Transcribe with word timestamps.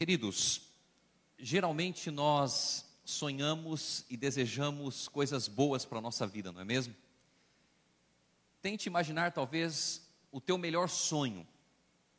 Queridos, 0.00 0.62
geralmente 1.38 2.10
nós 2.10 2.86
sonhamos 3.04 4.06
e 4.08 4.16
desejamos 4.16 5.08
coisas 5.08 5.46
boas 5.46 5.84
para 5.84 5.98
a 5.98 6.00
nossa 6.00 6.26
vida, 6.26 6.50
não 6.50 6.62
é 6.62 6.64
mesmo? 6.64 6.96
Tente 8.62 8.88
imaginar 8.88 9.32
talvez 9.32 10.08
o 10.32 10.40
teu 10.40 10.56
melhor 10.56 10.88
sonho. 10.88 11.46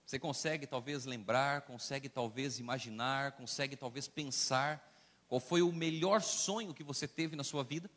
Você 0.06 0.20
consegue 0.20 0.68
talvez 0.68 1.06
lembrar, 1.06 1.62
consegue 1.62 2.08
talvez 2.08 2.60
imaginar, 2.60 3.32
consegue 3.32 3.76
talvez 3.76 4.08
pensar 4.08 4.88
qual 5.28 5.42
foi 5.42 5.64
o 5.64 5.72
melhor 5.72 6.22
sonho 6.22 6.76
que 6.76 6.84
você 6.84 7.08
teve 7.08 7.36
na 7.36 7.44
sua 7.44 7.64
vida? 7.64 7.90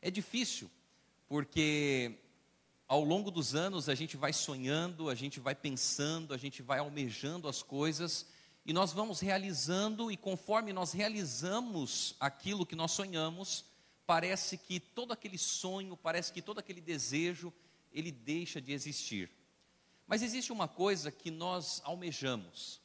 É 0.00 0.10
difícil, 0.10 0.70
porque 1.28 2.18
ao 2.88 3.04
longo 3.04 3.30
dos 3.30 3.54
anos 3.54 3.90
a 3.90 3.94
gente 3.94 4.16
vai 4.16 4.32
sonhando, 4.32 5.10
a 5.10 5.14
gente 5.14 5.38
vai 5.38 5.54
pensando, 5.54 6.32
a 6.32 6.38
gente 6.38 6.62
vai 6.62 6.78
almejando 6.78 7.46
as 7.46 7.62
coisas 7.62 8.31
e 8.64 8.72
nós 8.72 8.92
vamos 8.92 9.20
realizando, 9.20 10.10
e 10.10 10.16
conforme 10.16 10.72
nós 10.72 10.92
realizamos 10.92 12.14
aquilo 12.20 12.64
que 12.64 12.76
nós 12.76 12.92
sonhamos, 12.92 13.64
parece 14.06 14.56
que 14.56 14.78
todo 14.78 15.12
aquele 15.12 15.36
sonho, 15.36 15.96
parece 15.96 16.32
que 16.32 16.40
todo 16.40 16.60
aquele 16.60 16.80
desejo, 16.80 17.52
ele 17.92 18.12
deixa 18.12 18.60
de 18.60 18.72
existir. 18.72 19.30
Mas 20.06 20.22
existe 20.22 20.52
uma 20.52 20.68
coisa 20.68 21.10
que 21.10 21.30
nós 21.30 21.80
almejamos. 21.84 22.80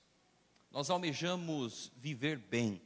Nós 0.71 0.89
almejamos 0.89 1.91
viver 1.95 2.37
bem. 2.37 2.81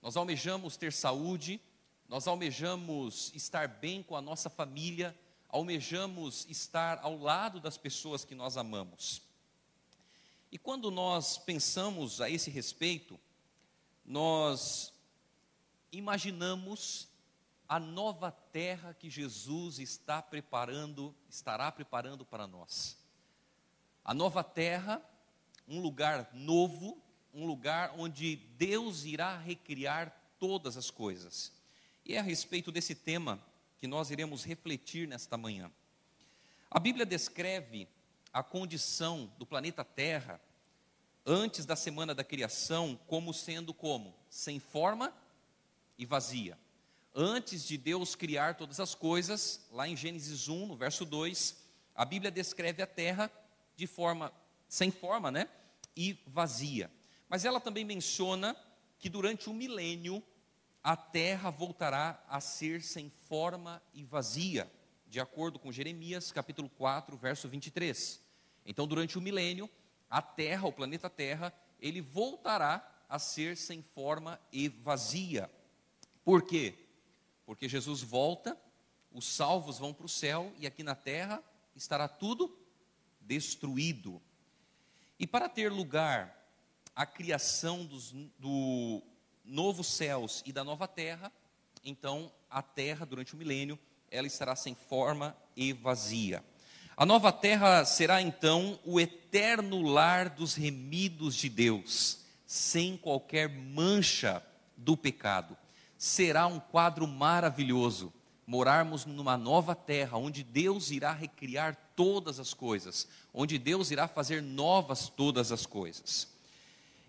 Nós 0.00 0.16
almejamos 0.16 0.76
ter 0.76 0.92
saúde, 0.92 1.60
nós 2.08 2.28
almejamos 2.28 3.32
estar 3.34 3.66
bem 3.66 4.02
com 4.02 4.14
a 4.14 4.20
nossa 4.20 4.48
família, 4.48 5.18
almejamos 5.48 6.46
estar 6.48 7.00
ao 7.02 7.18
lado 7.18 7.58
das 7.58 7.76
pessoas 7.76 8.24
que 8.24 8.34
nós 8.34 8.56
amamos. 8.56 9.25
E 10.50 10.58
quando 10.58 10.90
nós 10.90 11.38
pensamos 11.38 12.20
a 12.20 12.30
esse 12.30 12.50
respeito, 12.50 13.18
nós 14.04 14.92
imaginamos 15.90 17.08
a 17.68 17.80
nova 17.80 18.30
terra 18.30 18.94
que 18.94 19.10
Jesus 19.10 19.78
está 19.78 20.22
preparando, 20.22 21.14
estará 21.28 21.70
preparando 21.72 22.24
para 22.24 22.46
nós. 22.46 22.96
A 24.04 24.14
nova 24.14 24.44
terra, 24.44 25.02
um 25.66 25.80
lugar 25.80 26.30
novo, 26.32 27.02
um 27.34 27.44
lugar 27.44 27.92
onde 27.98 28.36
Deus 28.56 29.04
irá 29.04 29.36
recriar 29.36 30.16
todas 30.38 30.76
as 30.76 30.90
coisas. 30.90 31.52
E 32.04 32.14
é 32.14 32.18
a 32.18 32.22
respeito 32.22 32.70
desse 32.70 32.94
tema 32.94 33.42
que 33.80 33.86
nós 33.86 34.10
iremos 34.10 34.44
refletir 34.44 35.08
nesta 35.08 35.36
manhã. 35.36 35.70
A 36.70 36.78
Bíblia 36.78 37.04
descreve 37.04 37.88
a 38.32 38.42
condição 38.42 39.32
do 39.38 39.46
planeta 39.46 39.84
Terra 39.84 40.40
antes 41.24 41.66
da 41.66 41.74
semana 41.74 42.14
da 42.14 42.22
criação 42.22 42.98
como 43.06 43.34
sendo 43.34 43.74
como 43.74 44.14
sem 44.30 44.60
forma 44.60 45.12
e 45.98 46.06
vazia. 46.06 46.58
Antes 47.14 47.66
de 47.66 47.76
Deus 47.76 48.14
criar 48.14 48.56
todas 48.56 48.78
as 48.78 48.94
coisas, 48.94 49.66
lá 49.72 49.88
em 49.88 49.96
Gênesis 49.96 50.48
1, 50.48 50.66
no 50.66 50.76
verso 50.76 51.04
2, 51.04 51.56
a 51.94 52.04
Bíblia 52.04 52.30
descreve 52.30 52.82
a 52.82 52.86
terra 52.86 53.30
de 53.74 53.86
forma 53.86 54.32
sem 54.68 54.90
forma, 54.90 55.30
né? 55.30 55.48
E 55.96 56.20
vazia. 56.26 56.90
Mas 57.28 57.44
ela 57.44 57.58
também 57.58 57.84
menciona 57.84 58.54
que 58.98 59.08
durante 59.08 59.48
o 59.48 59.54
milênio 59.54 60.22
a 60.82 60.96
terra 60.96 61.50
voltará 61.50 62.22
a 62.28 62.40
ser 62.40 62.82
sem 62.82 63.10
forma 63.10 63.82
e 63.92 64.04
vazia, 64.04 64.70
de 65.08 65.20
acordo 65.20 65.58
com 65.58 65.72
Jeremias, 65.72 66.32
capítulo 66.32 66.68
4, 66.70 67.16
verso 67.16 67.48
23. 67.48 68.20
Então, 68.64 68.86
durante 68.86 69.16
o 69.16 69.20
milênio, 69.20 69.70
a 70.10 70.20
Terra, 70.20 70.66
o 70.66 70.72
planeta 70.72 71.08
Terra, 71.08 71.52
ele 71.80 72.00
voltará 72.00 72.92
a 73.08 73.18
ser 73.18 73.56
sem 73.56 73.82
forma 73.82 74.40
e 74.52 74.68
vazia. 74.68 75.50
Por 76.24 76.42
quê? 76.42 76.74
Porque 77.44 77.68
Jesus 77.68 78.02
volta, 78.02 78.60
os 79.12 79.24
salvos 79.24 79.78
vão 79.78 79.94
para 79.94 80.06
o 80.06 80.08
céu 80.08 80.52
e 80.58 80.66
aqui 80.66 80.82
na 80.82 80.94
terra 80.94 81.42
estará 81.74 82.08
tudo 82.08 82.58
destruído. 83.20 84.20
E 85.18 85.26
para 85.26 85.48
ter 85.48 85.70
lugar 85.70 86.36
a 86.94 87.06
criação 87.06 87.84
dos, 87.84 88.12
do 88.38 89.02
novos 89.44 89.86
céus 89.86 90.42
e 90.44 90.52
da 90.52 90.64
nova 90.64 90.88
terra, 90.88 91.32
então 91.84 92.32
a 92.50 92.60
terra, 92.60 93.06
durante 93.06 93.34
o 93.34 93.36
milênio, 93.36 93.78
ela 94.10 94.26
estará 94.26 94.54
sem 94.56 94.74
forma 94.74 95.36
e 95.56 95.72
vazia. 95.72 96.44
A 96.96 97.04
nova 97.04 97.30
terra 97.32 97.84
será 97.84 98.22
então 98.22 98.78
o 98.84 98.98
eterno 98.98 99.82
lar 99.82 100.30
dos 100.30 100.54
remidos 100.54 101.34
de 101.34 101.48
Deus, 101.48 102.20
sem 102.46 102.96
qualquer 102.96 103.48
mancha 103.48 104.42
do 104.76 104.96
pecado. 104.96 105.56
Será 105.98 106.46
um 106.46 106.58
quadro 106.58 107.06
maravilhoso 107.06 108.12
morarmos 108.46 109.04
numa 109.04 109.36
nova 109.36 109.74
terra, 109.74 110.16
onde 110.16 110.44
Deus 110.44 110.90
irá 110.90 111.12
recriar 111.12 111.76
todas 111.96 112.38
as 112.38 112.54
coisas, 112.54 113.08
onde 113.34 113.58
Deus 113.58 113.90
irá 113.90 114.06
fazer 114.06 114.40
novas 114.40 115.08
todas 115.08 115.50
as 115.50 115.66
coisas. 115.66 116.28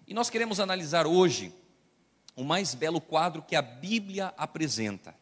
E 0.08 0.14
nós 0.14 0.29
queremos 0.29 0.59
analisar 0.59 1.06
hoje 1.06 1.53
o 2.35 2.44
mais 2.44 2.74
belo 2.74 3.00
quadro 3.00 3.41
que 3.41 3.56
a 3.56 3.62
Bíblia 3.62 4.34
apresenta: 4.38 5.16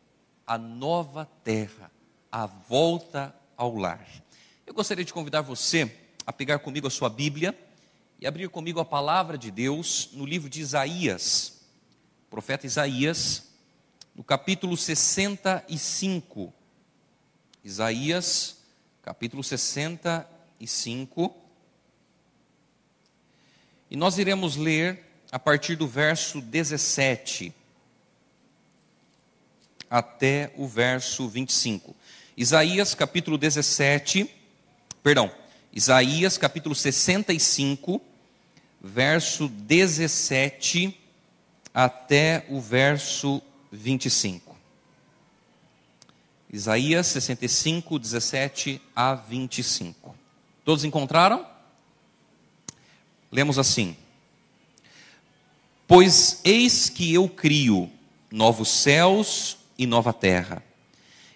a 0.46 0.58
nova 0.58 1.26
terra, 1.44 1.92
a 2.32 2.46
volta 2.46 3.36
ao 3.58 3.76
lar. 3.76 4.08
Eu 4.66 4.74
gostaria 4.74 5.04
de 5.06 5.14
convidar 5.14 5.42
você 5.42 5.92
a 6.26 6.34
pegar 6.34 6.60
comigo 6.60 6.88
a 6.88 6.92
sua 6.92 7.10
Bíblia 7.10 7.58
e 8.20 8.28
abrir 8.28 8.50
comigo 8.50 8.80
a 8.80 8.86
palavra 8.86 9.38
de 9.38 9.52
Deus 9.52 10.10
no 10.14 10.26
livro 10.26 10.50
de 10.50 10.62
Isaías, 10.62 11.62
profeta 12.30 12.66
Isaías, 12.66 13.52
no 14.14 14.24
capítulo 14.24 14.78
65. 14.78 16.54
Isaías, 17.64 18.58
capítulo 19.02 19.44
65. 19.44 21.36
E 23.90 23.96
nós 23.96 24.18
iremos 24.18 24.56
ler 24.56 25.04
a 25.32 25.40
partir 25.40 25.76
do 25.76 25.88
verso 25.88 26.42
17 26.42 27.65
até 29.90 30.52
o 30.58 30.68
verso 30.68 31.28
25. 31.28 31.96
Isaías 32.38 32.94
capítulo 32.94 33.38
17 33.38 34.30
perdão, 35.06 35.32
Isaías 35.72 36.36
capítulo 36.36 36.74
65, 36.74 38.02
verso 38.82 39.48
17 39.48 41.00
até 41.72 42.44
o 42.50 42.60
verso 42.60 43.40
25. 43.72 44.56
Isaías 46.52 47.06
65, 47.06 48.00
17 48.00 48.82
a 48.96 49.14
25. 49.14 50.16
Todos 50.64 50.84
encontraram? 50.84 51.46
Lemos 53.32 53.60
assim: 53.60 53.96
Pois 55.88 56.42
eis 56.44 56.90
que 56.90 57.14
eu 57.14 57.30
crio 57.30 57.92
novos 58.32 58.70
céus 58.70 59.56
e 59.78 59.86
nova 59.86 60.14
terra, 60.14 60.64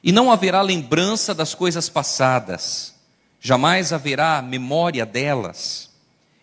e 0.03 0.11
não 0.11 0.31
haverá 0.31 0.61
lembrança 0.61 1.33
das 1.33 1.53
coisas 1.53 1.89
passadas 1.89 2.99
jamais 3.39 3.93
haverá 3.93 4.41
memória 4.41 5.05
delas. 5.05 5.89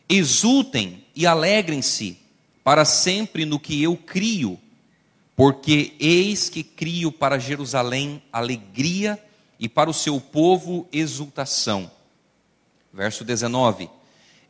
Exultem 0.09 1.05
e 1.15 1.27
alegrem-se 1.27 2.19
para 2.65 2.85
sempre 2.85 3.45
no 3.45 3.61
que 3.61 3.83
eu 3.83 3.97
crio, 3.97 4.59
porque 5.35 5.95
eis 6.01 6.49
que 6.49 6.63
crio 6.63 7.13
para 7.13 7.39
Jerusalém 7.39 8.23
alegria 8.33 9.23
e 9.59 9.69
para 9.69 9.91
o 9.91 9.95
seu 9.95 10.21
povo 10.21 10.89
exultação. 10.93 11.91
Verso 12.93 13.25
19: 13.25 13.91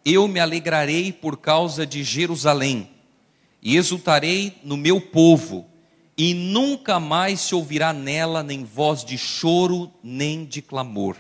Eu 0.05 0.29
me 0.29 0.39
alegrarei 0.39 1.13
por 1.13 1.39
causa 1.39 1.87
de 1.87 2.05
Jerusalém, 2.05 2.91
e 3.63 3.77
exultarei 3.77 4.59
no 4.63 4.77
meu 4.77 5.01
povo, 5.01 5.67
e 6.17 6.35
nunca 6.35 6.99
mais 6.99 7.41
se 7.41 7.55
ouvirá 7.55 7.93
nela 7.93 8.43
nem 8.43 8.65
voz 8.65 9.05
de 9.05 9.19
choro, 9.19 9.93
nem 10.03 10.45
de 10.45 10.63
clamor 10.63 11.17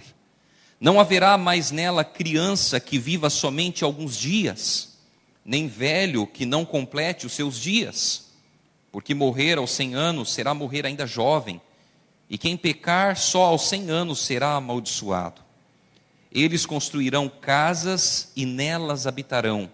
não 0.80 1.00
haverá 1.00 1.38
mais 1.38 1.70
nela 1.70 2.04
criança 2.04 2.78
que 2.78 2.98
viva 2.98 3.30
somente 3.30 3.82
alguns 3.82 4.16
dias, 4.16 4.98
nem 5.44 5.66
velho 5.68 6.26
que 6.26 6.44
não 6.44 6.64
complete 6.64 7.26
os 7.26 7.32
seus 7.32 7.58
dias, 7.58 8.26
porque 8.92 9.14
morrer 9.14 9.58
aos 9.58 9.70
cem 9.70 9.94
anos 9.94 10.32
será 10.32 10.52
morrer 10.52 10.84
ainda 10.84 11.06
jovem, 11.06 11.60
e 12.28 12.36
quem 12.36 12.56
pecar 12.56 13.16
só 13.16 13.44
aos 13.44 13.68
cem 13.68 13.90
anos 13.90 14.18
será 14.18 14.54
amaldiçoado. 14.54 15.42
Eles 16.30 16.66
construirão 16.66 17.28
casas 17.28 18.30
e 18.36 18.44
nelas 18.44 19.06
habitarão, 19.06 19.70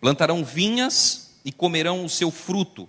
plantarão 0.00 0.44
vinhas 0.44 1.34
e 1.44 1.52
comerão 1.52 2.04
o 2.04 2.08
seu 2.08 2.30
fruto, 2.30 2.88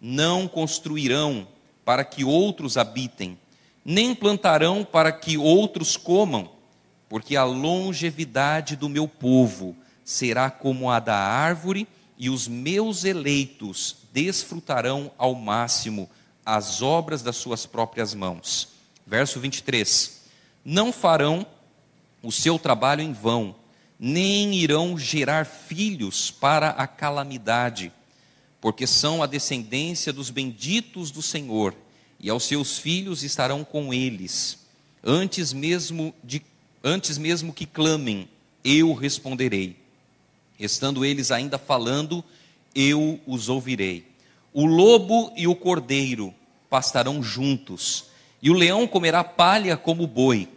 não 0.00 0.46
construirão 0.48 1.46
para 1.84 2.04
que 2.04 2.24
outros 2.24 2.76
habitem, 2.76 3.38
nem 3.84 4.14
plantarão 4.14 4.84
para 4.84 5.12
que 5.12 5.36
outros 5.36 5.96
comam 5.96 6.56
porque 7.08 7.36
a 7.36 7.44
longevidade 7.44 8.76
do 8.76 8.88
meu 8.88 9.06
povo 9.06 9.76
será 10.04 10.50
como 10.50 10.90
a 10.90 10.98
da 10.98 11.16
árvore 11.16 11.86
e 12.18 12.30
os 12.30 12.48
meus 12.48 13.04
eleitos 13.04 13.96
desfrutarão 14.12 15.10
ao 15.18 15.34
máximo 15.34 16.08
as 16.44 16.80
obras 16.82 17.22
das 17.22 17.36
suas 17.36 17.66
próprias 17.66 18.14
mãos. 18.14 18.68
Verso 19.06 19.38
23: 19.38 20.22
Não 20.64 20.92
farão 20.92 21.46
o 22.22 22.32
seu 22.32 22.58
trabalho 22.58 23.02
em 23.02 23.12
vão, 23.12 23.54
nem 23.98 24.54
irão 24.54 24.98
gerar 24.98 25.44
filhos 25.44 26.30
para 26.30 26.70
a 26.70 26.86
calamidade, 26.86 27.92
porque 28.60 28.86
são 28.86 29.22
a 29.22 29.26
descendência 29.26 30.12
dos 30.12 30.30
benditos 30.30 31.10
do 31.10 31.22
Senhor, 31.22 31.74
e 32.18 32.30
aos 32.30 32.44
seus 32.44 32.78
filhos 32.78 33.22
estarão 33.22 33.62
com 33.62 33.92
eles. 33.92 34.66
Antes 35.04 35.52
mesmo 35.52 36.14
de 36.24 36.42
antes 36.82 37.18
mesmo 37.18 37.52
que 37.52 37.66
clamem, 37.66 38.28
eu 38.64 38.92
responderei. 38.94 39.76
Estando 40.58 41.04
eles 41.04 41.30
ainda 41.30 41.58
falando, 41.58 42.24
eu 42.74 43.20
os 43.26 43.48
ouvirei. 43.48 44.06
O 44.52 44.66
lobo 44.66 45.32
e 45.36 45.46
o 45.46 45.54
cordeiro 45.54 46.32
pastarão 46.70 47.22
juntos, 47.22 48.06
e 48.40 48.50
o 48.50 48.54
leão 48.54 48.86
comerá 48.86 49.22
palha 49.22 49.76
como 49.76 50.04
o 50.04 50.06
boi. 50.06 50.48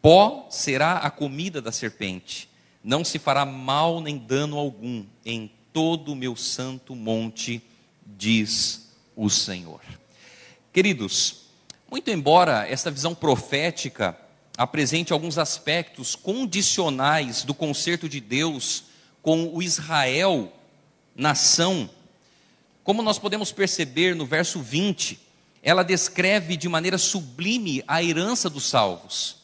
Pó 0.00 0.46
será 0.50 0.98
a 0.98 1.10
comida 1.10 1.60
da 1.60 1.72
serpente. 1.72 2.48
Não 2.82 3.04
se 3.04 3.18
fará 3.18 3.44
mal 3.44 4.00
nem 4.00 4.16
dano 4.16 4.56
algum 4.56 5.04
em 5.24 5.50
todo 5.76 6.12
o 6.12 6.16
meu 6.16 6.34
santo 6.34 6.96
monte, 6.96 7.62
diz 8.06 8.88
o 9.14 9.28
Senhor. 9.28 9.82
Queridos, 10.72 11.42
muito 11.90 12.10
embora 12.10 12.66
esta 12.66 12.90
visão 12.90 13.14
profética 13.14 14.18
apresente 14.56 15.12
alguns 15.12 15.36
aspectos 15.36 16.16
condicionais 16.16 17.44
do 17.44 17.52
concerto 17.52 18.08
de 18.08 18.22
Deus 18.22 18.84
com 19.20 19.54
o 19.54 19.62
Israel, 19.62 20.50
nação, 21.14 21.90
como 22.82 23.02
nós 23.02 23.18
podemos 23.18 23.52
perceber 23.52 24.16
no 24.16 24.24
verso 24.24 24.62
20, 24.62 25.20
ela 25.62 25.82
descreve 25.82 26.56
de 26.56 26.70
maneira 26.70 26.96
sublime 26.96 27.84
a 27.86 28.02
herança 28.02 28.48
dos 28.48 28.64
salvos. 28.64 29.42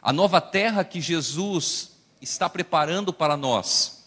A 0.00 0.14
nova 0.14 0.40
terra 0.40 0.82
que 0.82 0.98
Jesus 0.98 1.90
está 2.22 2.48
preparando 2.48 3.12
para 3.12 3.36
nós 3.36 3.97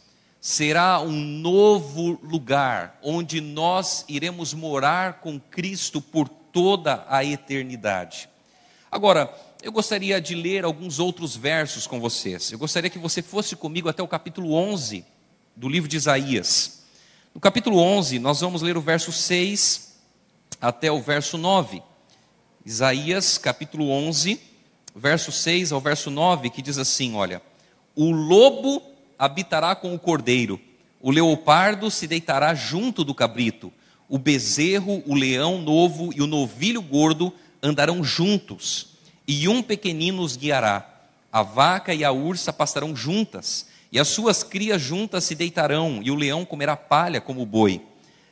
será 0.42 1.00
um 1.00 1.12
novo 1.12 2.20
lugar 2.24 3.00
onde 3.04 3.40
nós 3.40 4.04
iremos 4.10 4.56
morar 4.56 5.22
com 5.22 5.40
Cristo 5.40 6.02
por 6.02 6.28
toda 6.28 7.06
a 7.08 7.24
eternidade. 7.24 8.28
Agora, 8.92 9.32
eu 9.62 9.72
gostaria 9.72 10.20
de 10.20 10.34
ler 10.34 10.66
alguns 10.66 10.98
outros 10.98 11.36
versos 11.36 11.86
com 11.86 12.00
vocês. 12.00 12.52
Eu 12.52 12.58
gostaria 12.58 12.90
que 12.90 12.98
você 12.98 13.22
fosse 13.22 13.56
comigo 13.56 13.88
até 13.88 14.02
o 14.02 14.08
capítulo 14.08 14.54
11 14.54 15.06
do 15.56 15.70
livro 15.70 15.88
de 15.88 15.98
Isaías. 15.98 16.86
No 17.36 17.40
capítulo 17.40 17.78
11, 17.78 18.18
nós 18.18 18.42
vamos 18.42 18.64
ler 18.64 18.76
o 18.76 18.82
verso 18.82 19.12
6 19.12 20.00
até 20.60 20.92
o 20.92 21.00
verso 21.00 21.38
9. 21.38 21.84
Isaías, 22.66 23.38
capítulo 23.38 23.92
11, 23.92 24.42
verso 24.96 25.32
6 25.32 25.72
ao 25.72 25.80
verso 25.80 26.10
9, 26.10 26.50
que 26.50 26.64
diz 26.64 26.80
assim: 26.80 27.16
Olha, 27.16 27.42
o 27.96 28.12
lobo 28.12 28.91
habitará 29.22 29.76
com 29.76 29.94
o 29.94 30.00
cordeiro, 30.00 30.60
o 31.00 31.12
leopardo 31.12 31.92
se 31.92 32.08
deitará 32.08 32.56
junto 32.56 33.04
do 33.04 33.14
cabrito, 33.14 33.72
o 34.10 34.18
bezerro, 34.18 35.04
o 35.06 35.14
leão 35.14 35.62
novo 35.62 36.12
e 36.16 36.24
o 36.24 36.28
novilho 36.28 36.82
gordo 36.82 37.32
andarão 37.62 38.04
juntos 38.04 38.98
e 39.28 39.48
um 39.48 39.62
pequenino 39.62 40.24
os 40.24 40.36
guiará. 40.36 40.88
A 41.32 41.44
vaca 41.44 41.94
e 41.94 42.04
a 42.04 42.12
ursa 42.12 42.52
pastarão 42.52 42.96
juntas, 42.96 43.68
e 43.92 44.00
as 44.00 44.08
suas 44.08 44.42
crias 44.42 44.82
juntas 44.82 45.24
se 45.24 45.36
deitarão, 45.36 46.02
e 46.04 46.10
o 46.10 46.16
leão 46.16 46.44
comerá 46.44 46.76
palha 46.76 47.22
como 47.22 47.44
o 47.44 47.46
boi. 47.46 47.80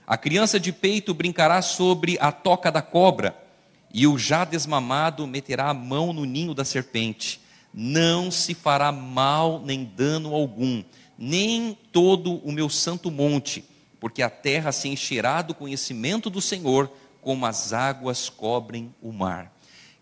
A 0.07 0.18
criança 0.18 0.59
de 0.59 0.74
peito 0.74 1.13
brincará 1.13 1.62
sobre 1.62 2.18
a 2.19 2.31
toca 2.31 2.71
da 2.71 2.81
cobra, 2.81 3.38
e 3.94 4.07
o 4.07 4.18
já 4.18 4.44
desmamado 4.44 5.27
meterá 5.27 5.69
a 5.69 5.74
mão 5.74 6.12
no 6.12 6.25
ninho 6.25 6.56
da 6.56 6.65
serpente. 6.65 7.39
Não 7.74 8.31
se 8.31 8.54
fará 8.54 8.92
mal 8.92 9.62
nem 9.63 9.86
dano 9.86 10.33
algum, 10.33 10.83
nem 11.18 11.77
todo 11.92 12.36
o 12.38 12.51
meu 12.51 12.69
santo 12.69 13.12
monte, 13.12 13.63
porque 14.00 14.21
a 14.21 14.30
terra 14.30 14.71
se 14.71 14.88
encherá 14.88 15.42
do 15.42 15.54
conhecimento 15.54 16.30
do 16.30 16.42
Senhor, 16.42 16.92
como 17.21 17.45
as 17.45 17.74
águas 17.74 18.30
cobrem 18.30 18.94
o 19.01 19.12
mar. 19.12 19.54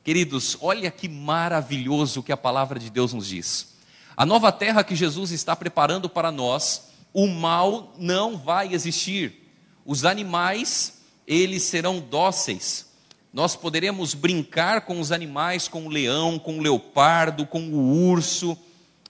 Queridos, 0.04 0.58
olha 0.62 0.90
que 0.90 1.10
maravilhoso 1.10 2.24
que 2.24 2.32
a 2.32 2.38
palavra 2.38 2.80
de 2.80 2.90
Deus 2.90 3.12
nos 3.12 3.28
diz. 3.28 3.76
A 4.16 4.26
nova 4.26 4.52
terra 4.52 4.84
que 4.84 4.96
Jesus 4.96 5.32
está 5.32 5.56
preparando 5.56 6.10
para 6.10 6.32
nós, 6.32 6.90
o 7.14 7.28
mal 7.28 7.94
não 7.98 8.38
vai 8.38 8.74
existir. 8.74 9.52
Os 9.86 10.06
animais, 10.06 11.02
eles 11.28 11.64
serão 11.64 12.00
dóceis. 12.00 12.87
Nós 13.34 13.56
poderemos 13.56 14.14
brincar 14.14 14.82
com 14.82 15.00
os 15.00 15.12
animais, 15.12 15.68
com 15.68 15.86
o 15.86 15.90
leão, 15.90 16.40
com 16.40 16.58
o 16.58 16.62
leopardo, 16.62 17.46
com 17.46 17.62
o 17.62 18.10
urso, 18.10 18.58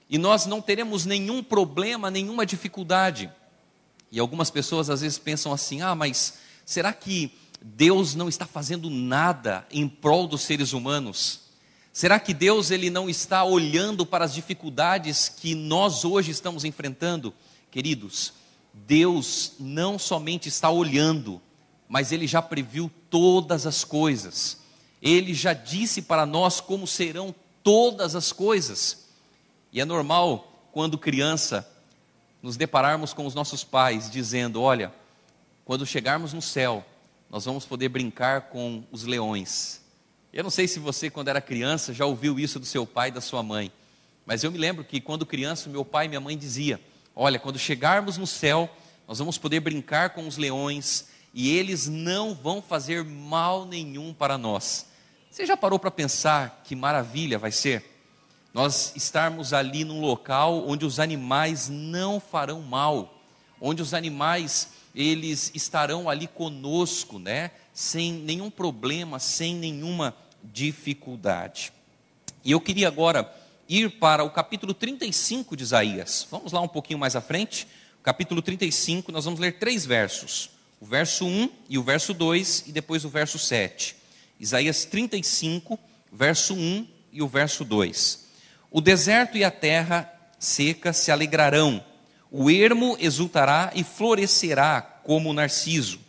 e 0.10 0.18
nós 0.18 0.46
não 0.46 0.62
teremos 0.62 1.06
nenhum 1.06 1.44
problema, 1.44 2.10
nenhuma 2.10 2.46
dificuldade. 2.46 3.30
E 4.12 4.20
algumas 4.20 4.50
pessoas 4.50 4.90
às 4.90 5.02
vezes 5.02 5.18
pensam 5.18 5.52
assim: 5.52 5.82
ah, 5.82 5.94
mas 5.94 6.36
será 6.66 6.94
que 6.94 7.32
Deus 7.62 8.16
não 8.16 8.30
está 8.30 8.46
fazendo 8.46 8.90
nada 8.90 9.66
em 9.70 9.88
prol 9.88 10.28
dos 10.28 10.42
seres 10.42 10.74
humanos? 10.74 11.42
Será 11.92 12.20
que 12.20 12.34
Deus 12.34 12.70
ele 12.70 12.90
não 12.90 13.10
está 13.10 13.44
olhando 13.44 14.06
para 14.06 14.24
as 14.24 14.34
dificuldades 14.34 15.30
que 15.30 15.56
nós 15.56 16.06
hoje 16.06 16.32
estamos 16.32 16.64
enfrentando? 16.64 17.34
Queridos, 17.72 18.34
Deus 18.72 19.54
não 19.60 19.98
somente 19.98 20.48
está 20.48 20.70
olhando, 20.70 21.42
mas 21.88 22.12
ele 22.12 22.28
já 22.28 22.42
previu 22.42 22.92
todas 23.10 23.66
as 23.66 23.84
coisas. 23.84 24.60
Ele 25.02 25.34
já 25.34 25.54
disse 25.54 26.02
para 26.02 26.26
nós 26.26 26.60
como 26.60 26.86
serão 26.86 27.34
todas 27.64 28.16
as 28.16 28.32
coisas. 28.32 29.08
E 29.72 29.80
é 29.80 29.86
normal, 29.86 30.70
quando 30.72 30.98
criança, 30.98 31.68
nos 32.42 32.58
depararmos 32.58 33.14
com 33.14 33.26
os 33.26 33.36
nossos 33.36 33.64
pais 33.64 34.10
dizendo: 34.10 34.62
Olha, 34.62 34.94
quando 35.66 35.86
chegarmos 35.86 36.34
no 36.34 36.42
céu, 36.42 36.86
nós 37.30 37.46
vamos 37.46 37.66
poder 37.66 37.90
brincar 37.90 38.50
com 38.50 38.84
os 38.92 39.04
leões. 39.04 39.82
Eu 40.32 40.44
não 40.44 40.50
sei 40.50 40.68
se 40.68 40.80
você, 40.80 41.10
quando 41.10 41.30
era 41.30 41.42
criança, 41.42 41.94
já 41.94 42.06
ouviu 42.06 42.40
isso 42.40 42.60
do 42.60 42.66
seu 42.66 42.86
pai 42.86 43.10
e 43.10 43.12
da 43.12 43.22
sua 43.22 43.42
mãe, 43.42 43.72
mas 44.26 44.44
eu 44.44 44.52
me 44.52 44.58
lembro 44.58 44.84
que 44.84 45.00
quando 45.00 45.26
criança, 45.26 45.70
meu 45.70 45.86
pai 45.86 46.06
e 46.06 46.10
minha 46.10 46.22
mãe 46.22 46.38
dizia: 46.38 46.80
Olha, 47.16 47.40
quando 47.40 47.58
chegarmos 47.58 48.18
no 48.18 48.28
céu, 48.28 48.70
nós 49.08 49.20
vamos 49.20 49.38
poder 49.38 49.60
brincar 49.60 50.12
com 50.12 50.28
os 50.28 50.38
leões 50.38 51.08
e 51.38 51.56
eles 51.56 51.88
não 51.88 52.34
vão 52.34 52.64
fazer 52.64 53.06
mal 53.06 53.64
nenhum 53.64 54.12
para 54.12 54.40
nós. 54.40 54.88
Você 55.30 55.46
já 55.46 55.56
parou 55.56 55.78
para 55.78 55.92
pensar 55.92 56.64
que 56.64 56.76
maravilha 56.76 57.38
vai 57.38 57.52
ser? 57.52 57.86
Nós 58.52 58.92
estarmos 58.96 59.54
ali 59.54 59.86
num 59.86 60.02
local 60.02 60.68
onde 60.68 60.84
os 60.84 61.00
animais 61.00 61.70
não 61.70 62.20
farão 62.20 62.64
mal, 62.64 63.22
onde 63.62 63.84
os 63.84 63.94
animais 63.94 64.70
eles 64.96 65.52
estarão 65.54 66.10
ali 66.10 66.26
conosco, 66.26 67.20
né? 67.20 67.52
Sem 67.72 68.14
nenhum 68.14 68.50
problema, 68.50 69.20
sem 69.20 69.54
nenhuma 69.54 70.18
dificuldade. 70.44 71.72
E 72.44 72.50
eu 72.50 72.60
queria 72.60 72.88
agora 72.88 73.32
ir 73.70 74.00
para 74.00 74.24
o 74.24 74.32
capítulo 74.32 74.74
35 74.74 75.56
de 75.56 75.62
Isaías. 75.62 76.26
Vamos 76.32 76.52
lá 76.52 76.62
um 76.62 76.68
pouquinho 76.68 76.98
mais 76.98 77.16
à 77.16 77.22
frente. 77.22 77.68
Capítulo 78.02 78.42
35, 78.42 79.12
nós 79.12 79.26
vamos 79.26 79.40
ler 79.40 79.60
três 79.60 79.86
versos: 79.86 80.57
o 80.80 80.86
verso 80.86 81.26
1 81.26 81.50
e 81.70 81.78
o 81.78 81.84
verso 81.84 82.14
2, 82.14 82.66
e 82.68 82.72
depois 82.72 83.04
o 83.06 83.10
verso 83.10 83.40
7. 83.40 83.96
Isaías 84.40 84.86
35, 84.86 85.80
verso 86.12 86.54
1 86.54 86.88
e 87.12 87.22
o 87.22 87.28
verso 87.28 87.64
2. 87.64 88.28
O 88.70 88.82
deserto 88.82 89.38
e 89.38 89.44
a 89.44 89.52
terra 89.52 90.12
seca 90.40 90.94
se 90.94 91.12
alegrarão 91.12 91.84
o 92.32 92.50
ermo 92.50 92.98
exultará 93.00 93.72
e 93.74 93.84
florescerá 93.84 94.82
como 94.82 95.30
o 95.30 95.34
narciso. 95.34 96.00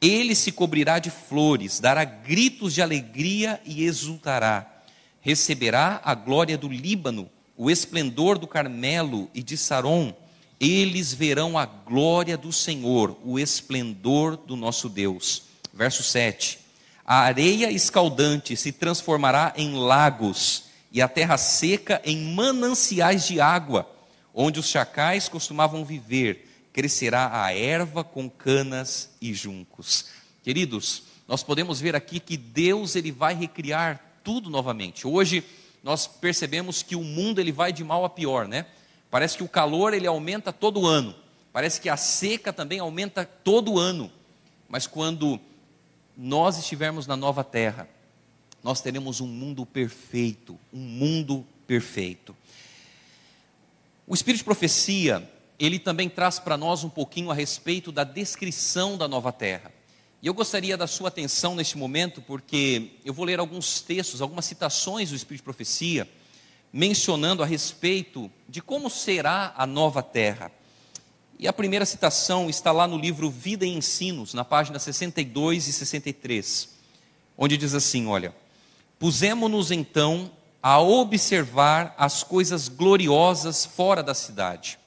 Ele 0.00 0.34
se 0.34 0.52
cobrirá 0.52 1.00
de 1.00 1.10
flores, 1.10 1.80
dará 1.80 2.04
gritos 2.04 2.72
de 2.74 2.80
alegria 2.80 3.60
e 3.64 3.84
exultará. 3.84 4.82
Receberá 5.20 6.00
a 6.04 6.14
glória 6.14 6.56
do 6.56 6.68
Líbano, 6.68 7.28
o 7.56 7.68
esplendor 7.68 8.38
do 8.38 8.46
Carmelo 8.46 9.28
e 9.34 9.42
de 9.42 9.56
Saron. 9.56 10.14
Eles 10.60 11.14
verão 11.14 11.56
a 11.56 11.64
glória 11.64 12.36
do 12.36 12.52
Senhor, 12.52 13.16
o 13.24 13.38
esplendor 13.38 14.36
do 14.36 14.56
nosso 14.56 14.88
Deus. 14.88 15.44
Verso 15.72 16.02
7. 16.02 16.58
A 17.04 17.20
areia 17.20 17.70
escaldante 17.70 18.56
se 18.56 18.72
transformará 18.72 19.52
em 19.56 19.74
lagos, 19.74 20.64
e 20.90 21.00
a 21.00 21.08
terra 21.08 21.36
seca 21.36 22.00
em 22.04 22.34
mananciais 22.34 23.26
de 23.26 23.40
água 23.40 23.88
onde 24.40 24.60
os 24.60 24.68
chacais 24.68 25.28
costumavam 25.28 25.84
viver, 25.84 26.48
crescerá 26.72 27.42
a 27.42 27.52
erva 27.52 28.04
com 28.04 28.30
canas 28.30 29.10
e 29.20 29.34
juncos. 29.34 30.06
Queridos, 30.44 31.02
nós 31.26 31.42
podemos 31.42 31.80
ver 31.80 31.96
aqui 31.96 32.20
que 32.20 32.36
Deus 32.36 32.94
ele 32.94 33.10
vai 33.10 33.34
recriar 33.34 34.20
tudo 34.22 34.48
novamente. 34.48 35.08
Hoje 35.08 35.42
nós 35.82 36.06
percebemos 36.06 36.84
que 36.84 36.94
o 36.94 37.02
mundo 37.02 37.40
ele 37.40 37.50
vai 37.50 37.72
de 37.72 37.82
mal 37.82 38.04
a 38.04 38.08
pior, 38.08 38.46
né? 38.46 38.64
Parece 39.10 39.36
que 39.36 39.42
o 39.42 39.48
calor 39.48 39.94
ele 39.94 40.06
aumenta 40.06 40.52
todo 40.52 40.86
ano. 40.86 41.14
Parece 41.52 41.80
que 41.80 41.88
a 41.88 41.96
seca 41.96 42.52
também 42.52 42.78
aumenta 42.78 43.24
todo 43.24 43.78
ano. 43.78 44.12
Mas 44.68 44.86
quando 44.86 45.40
nós 46.16 46.58
estivermos 46.58 47.06
na 47.06 47.16
nova 47.16 47.42
terra, 47.42 47.88
nós 48.62 48.80
teremos 48.80 49.20
um 49.20 49.26
mundo 49.26 49.64
perfeito, 49.64 50.58
um 50.72 50.80
mundo 50.80 51.46
perfeito. 51.66 52.36
O 54.06 54.14
espírito 54.14 54.38
de 54.38 54.44
profecia, 54.44 55.30
ele 55.58 55.78
também 55.78 56.08
traz 56.08 56.38
para 56.38 56.56
nós 56.56 56.84
um 56.84 56.88
pouquinho 56.88 57.30
a 57.30 57.34
respeito 57.34 57.92
da 57.92 58.04
descrição 58.04 58.96
da 58.96 59.06
nova 59.06 59.32
terra. 59.32 59.72
E 60.20 60.26
eu 60.26 60.34
gostaria 60.34 60.76
da 60.76 60.86
sua 60.86 61.08
atenção 61.08 61.54
neste 61.54 61.78
momento, 61.78 62.20
porque 62.20 62.90
eu 63.04 63.14
vou 63.14 63.24
ler 63.24 63.38
alguns 63.38 63.80
textos, 63.80 64.20
algumas 64.20 64.44
citações 64.44 65.10
do 65.10 65.16
espírito 65.16 65.42
de 65.42 65.44
profecia, 65.44 66.08
mencionando 66.72 67.42
a 67.42 67.46
respeito 67.46 68.30
de 68.48 68.60
como 68.60 68.90
será 68.90 69.52
a 69.56 69.66
nova 69.66 70.02
terra. 70.02 70.50
E 71.38 71.46
a 71.46 71.52
primeira 71.52 71.86
citação 71.86 72.50
está 72.50 72.72
lá 72.72 72.86
no 72.86 72.98
livro 72.98 73.30
Vida 73.30 73.64
e 73.64 73.68
Ensinos, 73.68 74.34
na 74.34 74.44
página 74.44 74.78
62 74.78 75.68
e 75.68 75.72
63, 75.72 76.68
onde 77.36 77.56
diz 77.56 77.74
assim: 77.74 78.06
Olha, 78.06 78.34
pusemos-nos 78.98 79.70
então 79.70 80.30
a 80.62 80.80
observar 80.80 81.94
as 81.96 82.24
coisas 82.24 82.68
gloriosas 82.68 83.64
fora 83.64 84.02
da 84.02 84.14
cidade. 84.14 84.78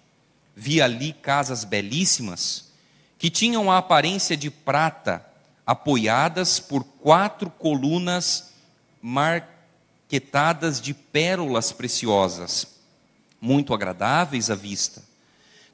Vi 0.53 0.81
ali 0.81 1.13
casas 1.13 1.63
belíssimas, 1.63 2.71
que 3.17 3.29
tinham 3.29 3.71
a 3.71 3.77
aparência 3.77 4.35
de 4.35 4.51
prata, 4.51 5.25
apoiadas 5.65 6.59
por 6.59 6.83
quatro 6.83 7.50
colunas 7.50 8.51
marquetadas 10.11 10.81
de 10.81 10.93
pérolas 10.93 11.71
preciosas, 11.71 12.67
muito 13.39 13.73
agradáveis 13.73 14.49
à 14.49 14.55
vista 14.55 15.01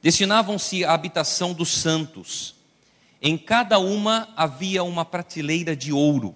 destinavam-se 0.02 0.86
à 0.86 0.94
habitação 0.94 1.54
dos 1.54 1.70
santos. 1.70 2.56
Em 3.22 3.38
cada 3.38 3.80
uma 3.80 4.30
havia 4.36 4.84
uma 4.84 5.04
prateleira 5.04 5.76
de 5.76 5.92
ouro. 5.92 6.36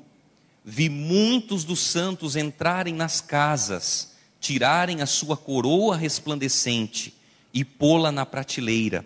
Vi 0.64 0.90
muitos 0.90 1.64
dos 1.64 1.80
santos 1.80 2.36
entrarem 2.36 2.94
nas 2.94 3.22
casas, 3.22 4.16
tirarem 4.40 5.02
a 5.02 5.06
sua 5.06 5.38
coroa 5.38 5.96
resplandecente 5.96 7.14
e 7.54 7.64
pô-la 7.64 8.12
na 8.12 8.26
prateleira. 8.26 9.06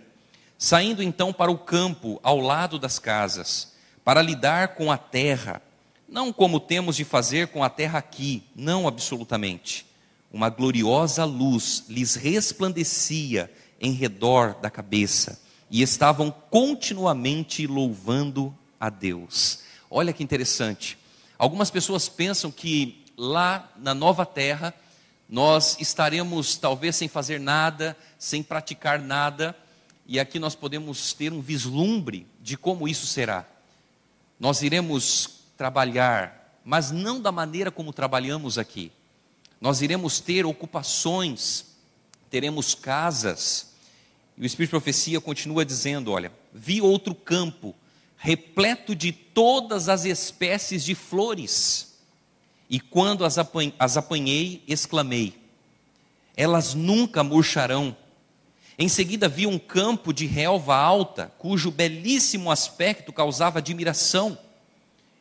Saindo 0.58 1.04
então 1.04 1.34
para 1.34 1.52
o 1.52 1.58
campo, 1.58 2.20
ao 2.24 2.40
lado 2.40 2.80
das 2.80 2.98
casas, 2.98 3.74
para 4.04 4.22
lidar 4.22 4.70
com 4.70 4.92
a 4.92 4.98
terra, 4.98 5.62
não 6.08 6.32
como 6.32 6.60
temos 6.60 6.96
de 6.96 7.04
fazer 7.04 7.48
com 7.48 7.64
a 7.64 7.70
terra 7.70 8.00
aqui, 8.00 8.44
não 8.56 8.88
absolutamente. 8.88 9.86
Uma 10.32 10.50
gloriosa 10.50 11.24
luz 11.24 11.86
lhes 11.88 12.16
resplandecia 12.16 13.52
em 13.80 13.92
redor 13.92 14.56
da 14.56 14.70
cabeça 14.70 15.42
e 15.70 15.82
estavam 15.82 16.32
continuamente 16.50 17.66
louvando 17.66 18.56
a 18.80 18.90
Deus. 18.90 19.60
Olha 19.90 20.14
que 20.14 20.24
interessante. 20.24 20.98
Algumas 21.38 21.70
pessoas 21.70 22.08
pensam 22.08 22.52
que 22.52 23.04
lá 23.18 23.72
na 23.78 23.94
nova 23.94 24.26
terra 24.26 24.74
nós 25.28 25.78
estaremos 25.80 26.56
talvez 26.58 26.96
sem 26.96 27.08
fazer 27.08 27.40
nada, 27.40 27.98
sem 28.20 28.44
praticar 28.44 29.00
nada, 29.00 29.56
e 30.06 30.20
aqui 30.20 30.38
nós 30.38 30.54
podemos 30.54 31.14
ter 31.14 31.34
um 31.34 31.42
vislumbre 31.42 32.28
de 32.42 32.56
como 32.56 32.88
isso 32.88 33.08
será. 33.08 33.46
Nós 34.40 34.62
iremos 34.62 35.45
trabalhar, 35.58 36.60
mas 36.64 36.92
não 36.92 37.22
da 37.22 37.32
maneira 37.32 37.72
como 37.72 37.94
trabalhamos 37.94 38.58
aqui. 38.58 38.92
Nós 39.60 39.82
iremos 39.82 40.20
ter 40.20 40.46
ocupações, 40.46 41.66
teremos 42.30 42.76
casas, 42.76 43.74
e 44.38 44.42
o 44.42 44.46
Espírito 44.46 44.70
de 44.70 44.72
Profecia 44.72 45.22
continua 45.22 45.66
dizendo: 45.66 46.12
Olha, 46.12 46.32
vi 46.54 46.82
outro 46.82 47.16
campo 47.16 47.74
repleto 48.18 48.96
de 48.96 49.12
todas 49.12 49.88
as 49.88 50.06
espécies 50.06 50.84
de 50.84 50.96
flores, 50.96 51.96
e 52.70 52.80
quando 52.80 53.24
as, 53.24 53.38
as 53.80 53.98
apanhei, 53.98 54.64
exclamei: 54.68 55.40
Elas 56.36 56.74
nunca 56.74 57.24
murcharão. 57.24 57.96
Em 58.78 58.90
seguida 58.90 59.30
vi 59.30 59.48
um 59.48 59.58
campo 59.58 60.12
de 60.12 60.26
relva 60.26 60.76
alta, 60.76 61.32
cujo 61.38 61.72
belíssimo 61.72 62.52
aspecto 62.52 63.14
causava 63.14 63.60
admiração. 63.60 64.38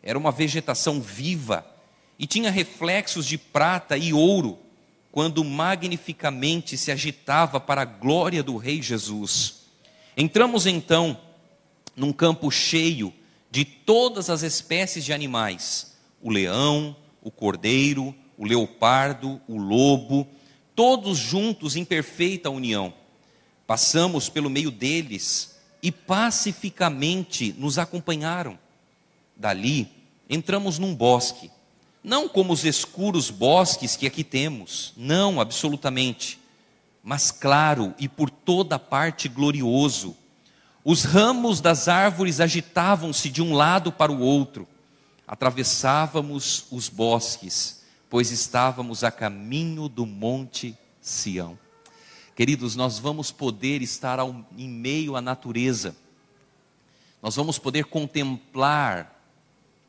Era 0.07 0.19
uma 0.19 0.31
vegetação 0.31 1.01
viva 1.01 1.67
e 2.19 2.27
tinha 2.27 2.51
reflexos 2.51 3.25
de 3.25 3.39
prata 3.39 3.97
e 3.97 4.13
ouro 4.13 4.59
quando 5.11 5.43
magnificamente 5.43 6.77
se 6.77 6.93
agitava 6.93 7.59
para 7.59 7.81
a 7.81 7.87
glória 7.87 8.43
do 8.43 8.59
Rei 8.59 8.83
Jesus. 8.83 9.65
Entramos 10.15 10.67
então 10.67 11.19
num 11.97 12.13
campo 12.13 12.51
cheio 12.51 13.15
de 13.51 13.65
todas 13.65 14.29
as 14.29 14.43
espécies 14.43 15.07
de 15.07 15.13
animais: 15.15 15.97
o 16.21 16.31
leão, 16.31 16.95
o 17.23 17.31
cordeiro, 17.31 18.15
o 18.37 18.45
leopardo, 18.45 19.41
o 19.49 19.57
lobo, 19.57 20.29
todos 20.77 21.17
juntos 21.17 21.77
em 21.77 21.85
perfeita 21.85 22.51
união. 22.51 22.93
Passamos 23.67 24.29
pelo 24.29 24.51
meio 24.51 24.71
deles 24.71 25.59
e 25.83 25.91
pacificamente 25.91 27.55
nos 27.57 27.79
acompanharam. 27.79 28.63
Dali, 29.37 29.89
entramos 30.29 30.79
num 30.79 30.95
bosque 30.95 31.51
não 32.05 32.29
como 32.29 32.53
os 32.53 32.67
escuros 32.67 33.31
bosques 33.31 33.97
que 33.97 34.07
aqui 34.07 34.23
temos, 34.23 34.93
não, 34.95 35.41
absolutamente, 35.41 36.39
mas 37.03 37.31
claro 37.31 37.95
e 37.99 38.07
por 38.07 38.29
toda 38.29 38.79
parte 38.79 39.27
glorioso. 39.27 40.15
Os 40.85 41.05
ramos 41.05 41.63
das 41.63 41.89
árvores 41.89 42.41
agitavam-se 42.41 43.31
de 43.31 43.41
um 43.41 43.55
lado 43.55 43.91
para 43.91 44.13
o 44.13 44.21
outro. 44.21 44.69
Atravessávamos 45.27 46.67
os 46.71 46.91
bosques, 46.91 47.83
pois 48.11 48.31
estávamos 48.31 49.03
a 49.03 49.11
caminho 49.11 49.89
do 49.89 50.05
Monte 50.05 50.77
Sião. 51.01 51.59
Queridos, 52.37 52.77
nós 52.77 52.99
vamos 52.99 53.33
poder 53.33 53.81
estar 53.81 54.19
ao, 54.19 54.45
em 54.59 54.69
meio 54.69 55.17
à 55.17 55.23
natureza, 55.23 55.97
nós 57.23 57.37
vamos 57.37 57.59
poder 57.59 57.87
contemplar 57.87 59.14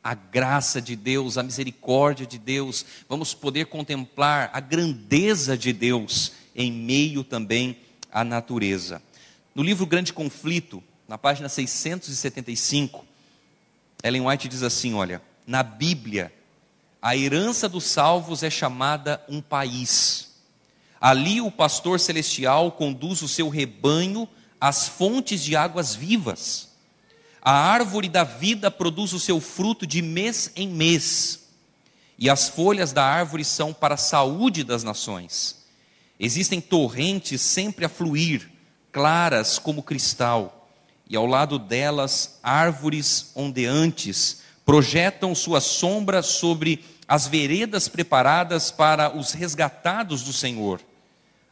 a 0.06 0.14
graça 0.14 0.80
de 0.80 0.94
Deus, 0.94 1.36
a 1.36 1.42
misericórdia 1.42 2.24
de 2.24 2.38
Deus, 2.38 2.86
vamos 3.08 3.34
poder 3.34 3.66
contemplar 3.66 4.50
a 4.52 4.60
grandeza 4.60 5.58
de 5.58 5.72
Deus 5.72 6.30
em 6.54 6.70
meio 6.70 7.24
também 7.24 7.76
à 8.12 8.22
natureza. 8.22 9.02
No 9.52 9.64
livro 9.64 9.84
Grande 9.84 10.12
Conflito, 10.12 10.80
na 11.08 11.18
página 11.18 11.48
675, 11.48 13.04
Ellen 14.00 14.28
White 14.28 14.46
diz 14.46 14.62
assim: 14.62 14.94
olha, 14.94 15.20
na 15.44 15.64
Bíblia, 15.64 16.32
a 17.02 17.16
herança 17.16 17.68
dos 17.68 17.82
salvos 17.82 18.44
é 18.44 18.50
chamada 18.50 19.20
um 19.28 19.42
país. 19.42 20.36
Ali 21.00 21.40
o 21.40 21.50
pastor 21.50 21.98
celestial 21.98 22.70
conduz 22.70 23.22
o 23.22 23.28
seu 23.28 23.48
rebanho 23.48 24.28
às 24.60 24.86
fontes 24.86 25.42
de 25.42 25.56
águas 25.56 25.96
vivas. 25.96 26.65
A 27.48 27.52
árvore 27.52 28.08
da 28.08 28.24
vida 28.24 28.72
produz 28.72 29.12
o 29.12 29.20
seu 29.20 29.40
fruto 29.40 29.86
de 29.86 30.02
mês 30.02 30.50
em 30.56 30.66
mês, 30.66 31.44
e 32.18 32.28
as 32.28 32.48
folhas 32.48 32.92
da 32.92 33.04
árvore 33.04 33.44
são 33.44 33.72
para 33.72 33.94
a 33.94 33.96
saúde 33.96 34.64
das 34.64 34.82
nações. 34.82 35.64
Existem 36.18 36.60
torrentes 36.60 37.40
sempre 37.40 37.84
a 37.84 37.88
fluir, 37.88 38.50
claras 38.90 39.60
como 39.60 39.80
cristal, 39.80 40.68
e 41.08 41.14
ao 41.14 41.24
lado 41.24 41.56
delas 41.56 42.40
árvores 42.42 43.30
ondeantes 43.36 44.40
projetam 44.64 45.32
sua 45.32 45.60
sombra 45.60 46.22
sobre 46.24 46.84
as 47.06 47.28
veredas 47.28 47.86
preparadas 47.86 48.72
para 48.72 49.16
os 49.16 49.30
resgatados 49.30 50.24
do 50.24 50.32
Senhor. 50.32 50.80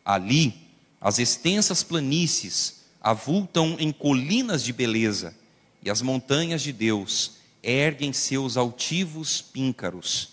Ali, 0.04 0.60
as 1.00 1.20
extensas 1.20 1.84
planícies 1.84 2.80
avultam 3.00 3.76
em 3.78 3.92
colinas 3.92 4.64
de 4.64 4.72
beleza 4.72 5.43
e 5.84 5.90
as 5.90 6.00
montanhas 6.00 6.62
de 6.62 6.72
Deus 6.72 7.32
erguem 7.62 8.12
seus 8.12 8.56
altivos 8.56 9.42
píncaros. 9.42 10.30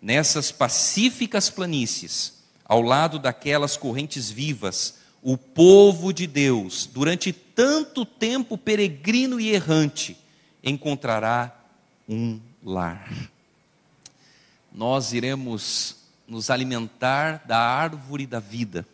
Nessas 0.00 0.52
pacíficas 0.52 1.48
planícies, 1.48 2.34
ao 2.64 2.82
lado 2.82 3.18
daquelas 3.18 3.76
correntes 3.76 4.30
vivas, 4.30 4.98
o 5.22 5.36
povo 5.36 6.12
de 6.12 6.26
Deus, 6.26 6.86
durante 6.86 7.32
tanto 7.32 8.04
tempo 8.04 8.56
peregrino 8.56 9.40
e 9.40 9.50
errante, 9.50 10.16
encontrará 10.62 11.54
um 12.08 12.38
lar. 12.62 13.10
Nós 14.72 15.12
iremos 15.12 15.96
nos 16.28 16.50
alimentar 16.50 17.42
da 17.46 17.58
árvore 17.58 18.26
da 18.26 18.38
vida 18.38 18.86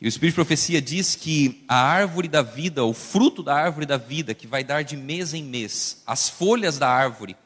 e 0.00 0.06
o 0.06 0.08
Espírito 0.08 0.34
de 0.34 0.36
Profecia 0.36 0.80
diz 0.80 1.16
que 1.16 1.64
a 1.66 1.76
árvore 1.76 2.28
da 2.28 2.42
vida, 2.42 2.84
o 2.84 2.94
fruto 2.94 3.42
da 3.42 3.54
árvore 3.54 3.84
da 3.84 3.96
vida, 3.96 4.34
que 4.34 4.46
vai 4.46 4.62
dar 4.62 4.82
de 4.82 4.96
mês 4.96 5.34
em 5.34 5.42
mês, 5.42 6.02
as 6.06 6.28
folhas 6.28 6.78
da 6.78 6.88
árvore, 6.88 7.36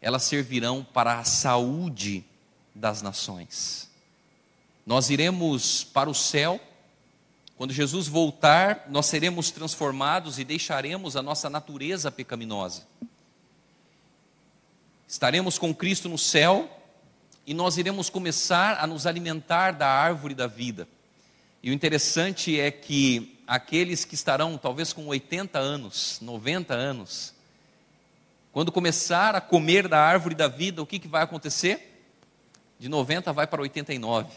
elas 0.00 0.22
servirão 0.22 0.84
para 0.84 1.18
a 1.18 1.24
saúde 1.24 2.24
das 2.74 3.02
nações. 3.02 3.90
Nós 4.86 5.10
iremos 5.10 5.82
para 5.82 6.10
o 6.10 6.14
céu 6.14 6.60
Quando 7.56 7.72
Jesus 7.72 8.08
voltar, 8.08 8.86
nós 8.88 9.06
seremos 9.06 9.50
transformados 9.50 10.38
e 10.38 10.44
deixaremos 10.44 11.16
a 11.16 11.22
nossa 11.22 11.48
natureza 11.48 12.10
pecaminosa. 12.10 12.82
Estaremos 15.06 15.56
com 15.56 15.72
Cristo 15.72 16.08
no 16.08 16.18
céu 16.18 16.68
e 17.46 17.54
nós 17.54 17.78
iremos 17.78 18.10
começar 18.10 18.78
a 18.82 18.86
nos 18.86 19.06
alimentar 19.06 19.72
da 19.72 19.88
árvore 19.88 20.34
da 20.34 20.48
vida. 20.48 20.88
E 21.64 21.70
o 21.70 21.72
interessante 21.72 22.60
é 22.60 22.70
que 22.70 23.38
aqueles 23.46 24.04
que 24.04 24.14
estarão 24.14 24.58
talvez 24.58 24.92
com 24.92 25.06
80 25.06 25.58
anos, 25.58 26.18
90 26.20 26.74
anos, 26.74 27.32
quando 28.52 28.70
começar 28.70 29.34
a 29.34 29.40
comer 29.40 29.88
da 29.88 29.98
árvore 29.98 30.34
da 30.34 30.46
vida, 30.46 30.82
o 30.82 30.86
que, 30.86 30.98
que 30.98 31.08
vai 31.08 31.22
acontecer? 31.22 32.04
De 32.78 32.86
90 32.86 33.32
vai 33.32 33.46
para 33.46 33.62
89, 33.62 34.28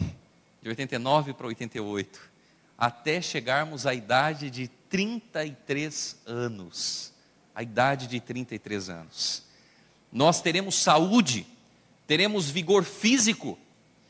de 0.62 0.70
89 0.70 1.34
para 1.34 1.48
88, 1.48 2.18
até 2.78 3.20
chegarmos 3.20 3.86
à 3.86 3.92
idade 3.92 4.48
de 4.48 4.68
33 4.88 6.16
anos. 6.24 7.12
A 7.54 7.62
idade 7.62 8.06
de 8.06 8.20
33 8.20 8.88
anos. 8.88 9.42
Nós 10.10 10.40
teremos 10.40 10.76
saúde, 10.76 11.46
teremos 12.06 12.48
vigor 12.48 12.84
físico, 12.84 13.58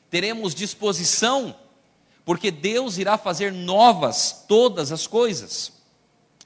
teremos 0.08 0.54
disposição, 0.54 1.56
porque 2.28 2.50
Deus 2.50 2.98
irá 2.98 3.16
fazer 3.16 3.50
novas 3.50 4.44
todas 4.46 4.92
as 4.92 5.06
coisas. 5.06 5.72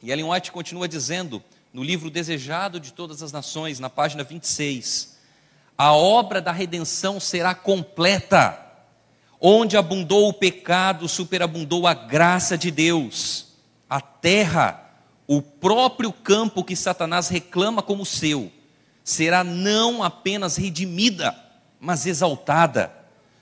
E 0.00 0.12
Ellen 0.12 0.30
White 0.30 0.52
continua 0.52 0.86
dizendo, 0.86 1.42
no 1.72 1.82
livro 1.82 2.08
Desejado 2.08 2.78
de 2.78 2.92
Todas 2.92 3.20
as 3.20 3.32
Nações, 3.32 3.80
na 3.80 3.90
página 3.90 4.22
26, 4.22 5.18
a 5.76 5.92
obra 5.92 6.40
da 6.40 6.52
redenção 6.52 7.18
será 7.18 7.52
completa. 7.52 8.64
Onde 9.40 9.76
abundou 9.76 10.28
o 10.28 10.32
pecado, 10.32 11.08
superabundou 11.08 11.84
a 11.88 11.94
graça 11.94 12.56
de 12.56 12.70
Deus. 12.70 13.48
A 13.90 14.00
terra, 14.00 14.88
o 15.26 15.42
próprio 15.42 16.12
campo 16.12 16.62
que 16.62 16.76
Satanás 16.76 17.28
reclama 17.28 17.82
como 17.82 18.06
seu, 18.06 18.52
será 19.02 19.42
não 19.42 20.00
apenas 20.00 20.54
redimida, 20.54 21.36
mas 21.80 22.06
exaltada. 22.06 22.94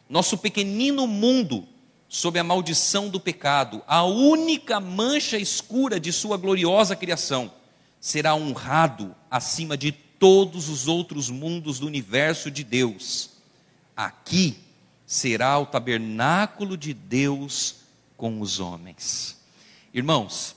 Nosso 0.09 0.39
pequenino 0.39 1.07
mundo, 1.07 1.69
sob 2.11 2.41
a 2.41 2.45
maldição 2.45 3.09
do 3.09 3.21
pecado, 3.21 3.85
a 3.87 4.03
única 4.03 4.81
mancha 4.81 5.39
escura 5.39 6.01
de 6.01 6.13
sua 6.13 6.37
gloriosa 6.37 6.97
criação, 6.97 7.53
será 8.01 8.35
honrado 8.35 9.15
acima 9.31 9.77
de 9.77 9.93
todos 9.93 10.69
os 10.69 10.89
outros 10.89 11.31
mundos 11.31 11.79
do 11.79 11.87
universo 11.87 12.51
de 12.51 12.65
Deus. 12.65 13.31
Aqui 13.97 14.59
será 15.07 15.57
o 15.61 15.67
tabernáculo 15.67 16.77
de 16.77 16.93
Deus 16.93 17.77
com 18.17 18.41
os 18.41 18.59
homens. 18.59 19.41
Irmãos, 19.95 20.57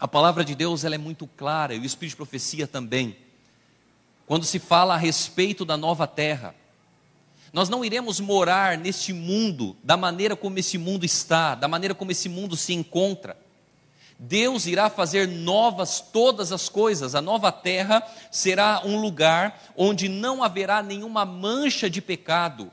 a 0.00 0.08
palavra 0.08 0.44
de 0.44 0.56
Deus 0.56 0.82
ela 0.82 0.96
é 0.96 0.98
muito 0.98 1.28
clara 1.28 1.74
e 1.74 1.78
o 1.78 1.84
Espírito 1.84 2.14
de 2.14 2.16
profecia 2.16 2.66
também 2.66 3.16
quando 4.26 4.44
se 4.44 4.58
fala 4.58 4.94
a 4.94 4.98
respeito 4.98 5.64
da 5.64 5.76
nova 5.76 6.08
terra. 6.08 6.56
Nós 7.52 7.68
não 7.68 7.84
iremos 7.84 8.18
morar 8.18 8.78
neste 8.78 9.12
mundo 9.12 9.76
da 9.82 9.96
maneira 9.96 10.34
como 10.34 10.58
esse 10.58 10.78
mundo 10.78 11.04
está, 11.04 11.54
da 11.54 11.68
maneira 11.68 11.94
como 11.94 12.10
esse 12.10 12.28
mundo 12.28 12.56
se 12.56 12.72
encontra. 12.72 13.36
Deus 14.18 14.66
irá 14.66 14.88
fazer 14.88 15.26
novas 15.26 16.00
todas 16.00 16.52
as 16.52 16.68
coisas. 16.68 17.14
A 17.14 17.20
nova 17.20 17.50
terra 17.50 18.02
será 18.30 18.80
um 18.84 19.00
lugar 19.00 19.60
onde 19.76 20.08
não 20.08 20.42
haverá 20.42 20.82
nenhuma 20.82 21.24
mancha 21.24 21.90
de 21.90 22.00
pecado. 22.00 22.70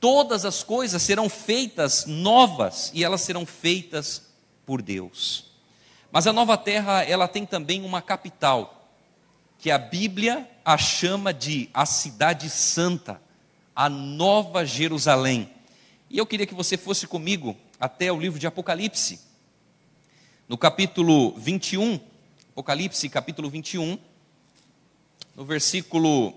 Todas 0.00 0.44
as 0.44 0.62
coisas 0.62 1.00
serão 1.00 1.28
feitas 1.28 2.04
novas 2.06 2.90
e 2.92 3.04
elas 3.04 3.20
serão 3.20 3.46
feitas 3.46 4.22
por 4.66 4.82
Deus. 4.82 5.52
Mas 6.10 6.26
a 6.26 6.32
nova 6.32 6.58
terra, 6.58 7.02
ela 7.04 7.26
tem 7.26 7.46
também 7.46 7.82
uma 7.84 8.02
capital 8.02 8.88
que 9.58 9.70
a 9.70 9.78
Bíblia 9.78 10.48
a 10.64 10.76
chama 10.76 11.32
de 11.32 11.70
a 11.72 11.86
cidade 11.86 12.50
santa, 12.50 13.20
a 13.74 13.88
nova 13.88 14.64
Jerusalém. 14.64 15.50
E 16.08 16.18
eu 16.18 16.26
queria 16.26 16.46
que 16.46 16.54
você 16.54 16.76
fosse 16.76 17.06
comigo 17.06 17.56
até 17.80 18.12
o 18.12 18.20
livro 18.20 18.38
de 18.38 18.46
Apocalipse, 18.46 19.20
no 20.48 20.56
capítulo 20.56 21.32
21, 21.36 21.98
Apocalipse, 22.52 23.08
capítulo 23.08 23.50
21, 23.50 23.98
no 25.34 25.44
versículo 25.44 26.34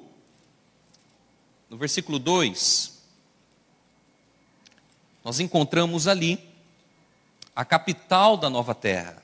no 1.70 1.76
versículo 1.76 2.18
2, 2.18 2.98
nós 5.24 5.42
encontramos 5.42 6.08
ali 6.08 6.40
a 7.54 7.66
capital 7.66 8.38
da 8.38 8.50
nova 8.50 8.74
terra, 8.74 9.22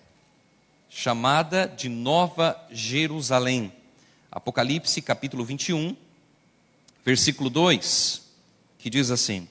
chamada 0.90 1.66
de 1.66 1.88
Nova 1.88 2.62
Jerusalém. 2.70 3.72
Apocalipse 4.30 5.02
capítulo 5.02 5.46
21, 5.46 5.96
versículo 7.04 7.50
2, 7.50 8.22
que 8.78 8.90
diz 8.90 9.12
assim: 9.12 9.48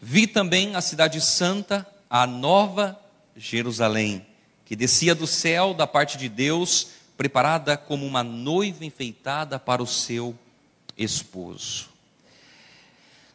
Vi 0.00 0.26
também 0.26 0.76
a 0.76 0.80
cidade 0.80 1.20
santa, 1.20 1.86
a 2.08 2.26
nova 2.26 2.98
Jerusalém, 3.36 4.26
que 4.64 4.76
descia 4.76 5.14
do 5.14 5.26
céu 5.26 5.74
da 5.74 5.86
parte 5.86 6.16
de 6.18 6.28
Deus, 6.28 6.88
preparada 7.16 7.76
como 7.76 8.06
uma 8.06 8.22
noiva 8.22 8.84
enfeitada 8.84 9.58
para 9.58 9.82
o 9.82 9.86
seu 9.86 10.36
esposo. 10.96 11.88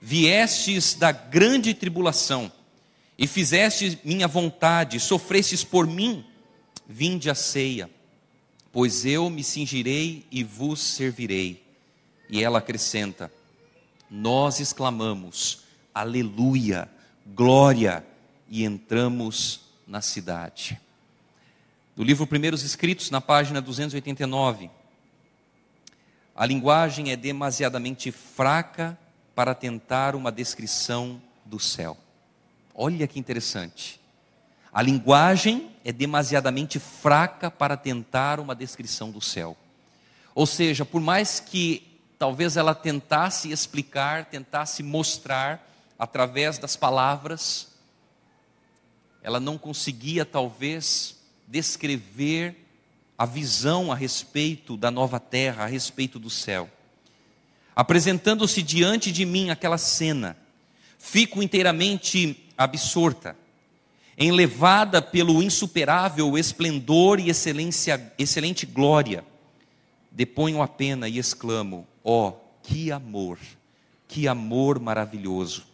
viestes 0.00 0.94
da 0.94 1.10
grande 1.10 1.74
tribulação, 1.74 2.52
e 3.18 3.26
fizestes 3.26 3.98
minha 4.04 4.28
vontade, 4.28 5.00
sofrestes 5.00 5.64
por 5.64 5.88
mim, 5.88 6.24
vinde 6.88 7.28
a 7.28 7.34
ceia, 7.34 7.90
pois 8.70 9.04
eu 9.04 9.28
me 9.28 9.42
cingirei 9.42 10.24
e 10.30 10.44
vos 10.44 10.78
servirei. 10.78 11.64
E 12.30 12.44
ela 12.44 12.60
acrescenta: 12.60 13.28
Nós 14.08 14.60
exclamamos, 14.60 15.64
Aleluia, 15.92 16.88
glória 17.26 18.06
e 18.48 18.62
entramos 18.62 19.63
na 19.86 20.00
cidade. 20.00 20.80
Do 21.96 22.02
livro 22.02 22.26
Primeiros 22.26 22.62
Escritos, 22.62 23.10
na 23.10 23.20
página 23.20 23.60
289. 23.60 24.70
A 26.34 26.44
linguagem 26.44 27.12
é 27.12 27.16
demasiadamente 27.16 28.10
fraca 28.10 28.98
para 29.34 29.54
tentar 29.54 30.16
uma 30.16 30.32
descrição 30.32 31.22
do 31.44 31.60
céu. 31.60 31.96
Olha 32.74 33.06
que 33.06 33.18
interessante. 33.18 34.00
A 34.72 34.82
linguagem 34.82 35.70
é 35.84 35.92
demasiadamente 35.92 36.80
fraca 36.80 37.48
para 37.50 37.76
tentar 37.76 38.40
uma 38.40 38.54
descrição 38.54 39.12
do 39.12 39.20
céu. 39.20 39.56
Ou 40.34 40.46
seja, 40.46 40.84
por 40.84 41.00
mais 41.00 41.38
que 41.38 42.00
talvez 42.18 42.56
ela 42.56 42.74
tentasse 42.74 43.52
explicar, 43.52 44.24
tentasse 44.24 44.82
mostrar 44.82 45.64
através 45.96 46.58
das 46.58 46.74
palavras, 46.74 47.68
ela 49.24 49.40
não 49.40 49.56
conseguia 49.56 50.22
talvez 50.26 51.16
descrever 51.48 52.54
a 53.16 53.24
visão 53.24 53.90
a 53.90 53.94
respeito 53.94 54.76
da 54.76 54.90
nova 54.90 55.18
terra, 55.18 55.64
a 55.64 55.66
respeito 55.66 56.18
do 56.18 56.28
céu. 56.28 56.70
Apresentando-se 57.74 58.62
diante 58.62 59.10
de 59.10 59.24
mim 59.24 59.48
aquela 59.48 59.78
cena, 59.78 60.36
fico 60.98 61.42
inteiramente 61.42 62.44
absorta, 62.56 63.34
enlevada 64.18 65.00
pelo 65.00 65.42
insuperável 65.42 66.36
esplendor 66.36 67.18
e 67.18 67.30
excelência, 67.30 68.12
excelente 68.18 68.66
glória. 68.66 69.24
Deponho 70.12 70.60
a 70.60 70.68
pena 70.68 71.08
e 71.08 71.18
exclamo: 71.18 71.86
ó, 72.04 72.28
oh, 72.28 72.32
que 72.62 72.92
amor, 72.92 73.38
que 74.06 74.28
amor 74.28 74.78
maravilhoso. 74.78 75.73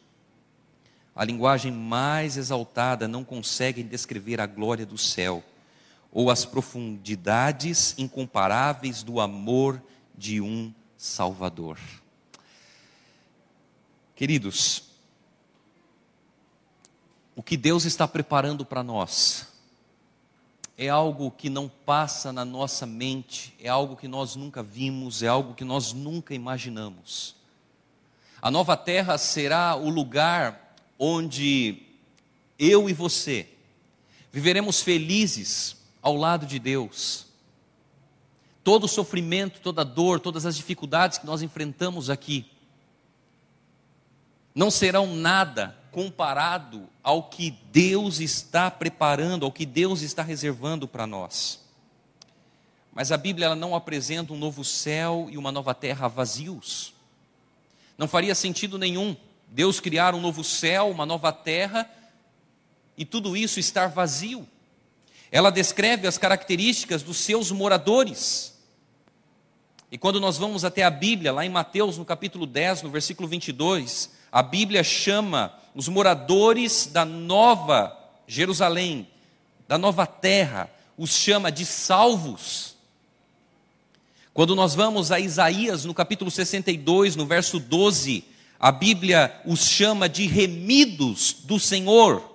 A 1.20 1.24
linguagem 1.26 1.70
mais 1.70 2.38
exaltada 2.38 3.06
não 3.06 3.22
consegue 3.22 3.82
descrever 3.82 4.40
a 4.40 4.46
glória 4.46 4.86
do 4.86 4.96
céu 4.96 5.44
ou 6.10 6.30
as 6.30 6.46
profundidades 6.46 7.94
incomparáveis 7.98 9.02
do 9.02 9.20
amor 9.20 9.82
de 10.16 10.40
um 10.40 10.72
Salvador. 10.96 11.78
Queridos, 14.16 14.84
o 17.36 17.42
que 17.42 17.54
Deus 17.58 17.84
está 17.84 18.08
preparando 18.08 18.64
para 18.64 18.82
nós 18.82 19.46
é 20.78 20.88
algo 20.88 21.30
que 21.30 21.50
não 21.50 21.68
passa 21.68 22.32
na 22.32 22.46
nossa 22.46 22.86
mente, 22.86 23.54
é 23.60 23.68
algo 23.68 23.94
que 23.94 24.08
nós 24.08 24.36
nunca 24.36 24.62
vimos, 24.62 25.22
é 25.22 25.28
algo 25.28 25.52
que 25.52 25.64
nós 25.64 25.92
nunca 25.92 26.34
imaginamos. 26.34 27.36
A 28.40 28.50
nova 28.50 28.74
terra 28.74 29.18
será 29.18 29.76
o 29.76 29.90
lugar 29.90 30.69
onde 31.02 31.82
eu 32.58 32.86
e 32.90 32.92
você 32.92 33.48
viveremos 34.30 34.82
felizes 34.82 35.78
ao 36.02 36.14
lado 36.14 36.44
de 36.44 36.58
Deus. 36.58 37.26
Todo 38.62 38.84
o 38.84 38.88
sofrimento, 38.88 39.60
toda 39.60 39.80
a 39.80 39.84
dor, 39.84 40.20
todas 40.20 40.44
as 40.44 40.54
dificuldades 40.54 41.16
que 41.16 41.24
nós 41.24 41.40
enfrentamos 41.40 42.10
aqui 42.10 42.46
não 44.54 44.70
serão 44.70 45.16
nada 45.16 45.74
comparado 45.90 46.86
ao 47.02 47.24
que 47.24 47.50
Deus 47.72 48.20
está 48.20 48.70
preparando, 48.70 49.46
ao 49.46 49.52
que 49.52 49.64
Deus 49.64 50.02
está 50.02 50.22
reservando 50.22 50.86
para 50.86 51.06
nós. 51.06 51.64
Mas 52.92 53.10
a 53.10 53.16
Bíblia 53.16 53.46
ela 53.46 53.56
não 53.56 53.74
apresenta 53.74 54.34
um 54.34 54.38
novo 54.38 54.64
céu 54.64 55.28
e 55.30 55.38
uma 55.38 55.50
nova 55.50 55.72
terra 55.72 56.08
vazios. 56.08 56.92
Não 57.96 58.06
faria 58.06 58.34
sentido 58.34 58.76
nenhum 58.76 59.16
Deus 59.50 59.80
criar 59.80 60.14
um 60.14 60.20
novo 60.20 60.44
céu, 60.44 60.90
uma 60.90 61.04
nova 61.04 61.32
terra 61.32 61.90
e 62.96 63.04
tudo 63.04 63.36
isso 63.36 63.58
estar 63.58 63.88
vazio. 63.88 64.48
Ela 65.32 65.50
descreve 65.50 66.06
as 66.06 66.16
características 66.16 67.02
dos 67.02 67.16
seus 67.16 67.50
moradores. 67.50 68.58
E 69.90 69.98
quando 69.98 70.20
nós 70.20 70.38
vamos 70.38 70.64
até 70.64 70.84
a 70.84 70.90
Bíblia, 70.90 71.32
lá 71.32 71.44
em 71.44 71.48
Mateus, 71.48 71.98
no 71.98 72.04
capítulo 72.04 72.46
10, 72.46 72.82
no 72.82 72.90
versículo 72.90 73.28
22, 73.28 74.10
a 74.30 74.40
Bíblia 74.40 74.84
chama 74.84 75.52
os 75.74 75.88
moradores 75.88 76.86
da 76.86 77.04
nova 77.04 77.96
Jerusalém, 78.28 79.08
da 79.66 79.76
nova 79.76 80.06
terra, 80.06 80.70
os 80.96 81.10
chama 81.10 81.50
de 81.50 81.66
salvos. 81.66 82.76
Quando 84.32 84.54
nós 84.54 84.76
vamos 84.76 85.10
a 85.10 85.18
Isaías, 85.18 85.84
no 85.84 85.92
capítulo 85.92 86.30
62, 86.30 87.16
no 87.16 87.26
verso 87.26 87.58
12, 87.58 88.24
a 88.60 88.70
Bíblia 88.70 89.40
os 89.46 89.60
chama 89.60 90.06
de 90.06 90.26
remidos 90.26 91.32
do 91.44 91.58
Senhor. 91.58 92.30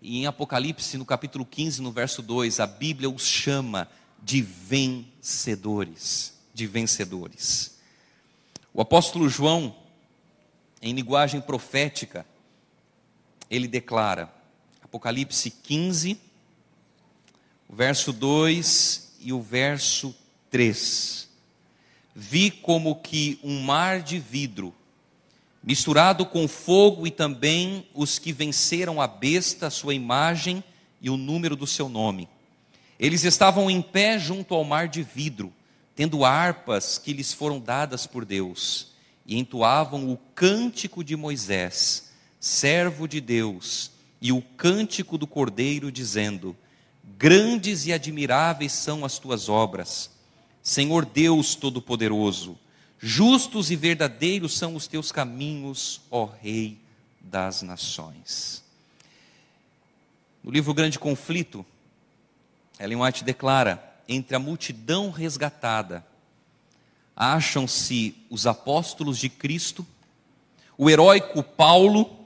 E 0.00 0.20
em 0.20 0.26
Apocalipse, 0.26 0.96
no 0.96 1.04
capítulo 1.04 1.44
15, 1.44 1.82
no 1.82 1.92
verso 1.92 2.22
2, 2.22 2.60
a 2.60 2.66
Bíblia 2.66 3.10
os 3.10 3.26
chama 3.26 3.86
de 4.22 4.40
vencedores, 4.40 6.32
de 6.54 6.66
vencedores. 6.66 7.76
O 8.72 8.80
apóstolo 8.80 9.28
João, 9.28 9.76
em 10.80 10.94
linguagem 10.94 11.42
profética, 11.42 12.24
ele 13.50 13.68
declara, 13.68 14.32
Apocalipse 14.82 15.50
15, 15.50 16.18
o 17.68 17.74
verso 17.74 18.14
2 18.14 19.16
e 19.20 19.30
o 19.34 19.42
verso 19.42 20.16
3. 20.50 21.28
Vi 22.14 22.50
como 22.50 22.96
que 22.96 23.38
um 23.42 23.60
mar 23.60 24.00
de 24.00 24.18
vidro 24.18 24.74
misturado 25.68 26.24
com 26.24 26.48
fogo 26.48 27.06
e 27.06 27.10
também 27.10 27.86
os 27.92 28.18
que 28.18 28.32
venceram 28.32 29.02
a 29.02 29.06
besta, 29.06 29.68
sua 29.68 29.92
imagem 29.92 30.64
e 30.98 31.10
o 31.10 31.16
número 31.18 31.54
do 31.54 31.66
seu 31.66 31.90
nome. 31.90 32.26
Eles 32.98 33.22
estavam 33.22 33.70
em 33.70 33.82
pé 33.82 34.18
junto 34.18 34.54
ao 34.54 34.64
mar 34.64 34.88
de 34.88 35.02
vidro, 35.02 35.52
tendo 35.94 36.24
harpas 36.24 36.96
que 36.96 37.12
lhes 37.12 37.34
foram 37.34 37.60
dadas 37.60 38.06
por 38.06 38.24
Deus, 38.24 38.92
e 39.26 39.38
entoavam 39.38 40.10
o 40.10 40.16
cântico 40.34 41.04
de 41.04 41.14
Moisés, 41.16 42.12
servo 42.40 43.06
de 43.06 43.20
Deus, 43.20 43.90
e 44.22 44.32
o 44.32 44.40
cântico 44.40 45.18
do 45.18 45.26
Cordeiro, 45.26 45.92
dizendo: 45.92 46.56
Grandes 47.18 47.86
e 47.86 47.92
admiráveis 47.92 48.72
são 48.72 49.04
as 49.04 49.18
tuas 49.18 49.50
obras, 49.50 50.10
Senhor 50.62 51.04
Deus 51.04 51.54
Todo-Poderoso 51.54 52.58
Justos 53.00 53.70
e 53.70 53.76
verdadeiros 53.76 54.58
são 54.58 54.74
os 54.74 54.88
teus 54.88 55.12
caminhos, 55.12 56.00
ó 56.10 56.24
Rei 56.24 56.78
das 57.20 57.62
Nações. 57.62 58.64
No 60.42 60.50
livro 60.50 60.74
Grande 60.74 60.98
Conflito, 60.98 61.64
Ellen 62.78 63.02
White 63.02 63.22
declara: 63.22 63.82
entre 64.08 64.34
a 64.34 64.40
multidão 64.40 65.10
resgatada, 65.10 66.04
acham-se 67.14 68.16
os 68.28 68.48
apóstolos 68.48 69.18
de 69.18 69.28
Cristo, 69.28 69.86
o 70.76 70.90
heróico 70.90 71.40
Paulo, 71.42 72.18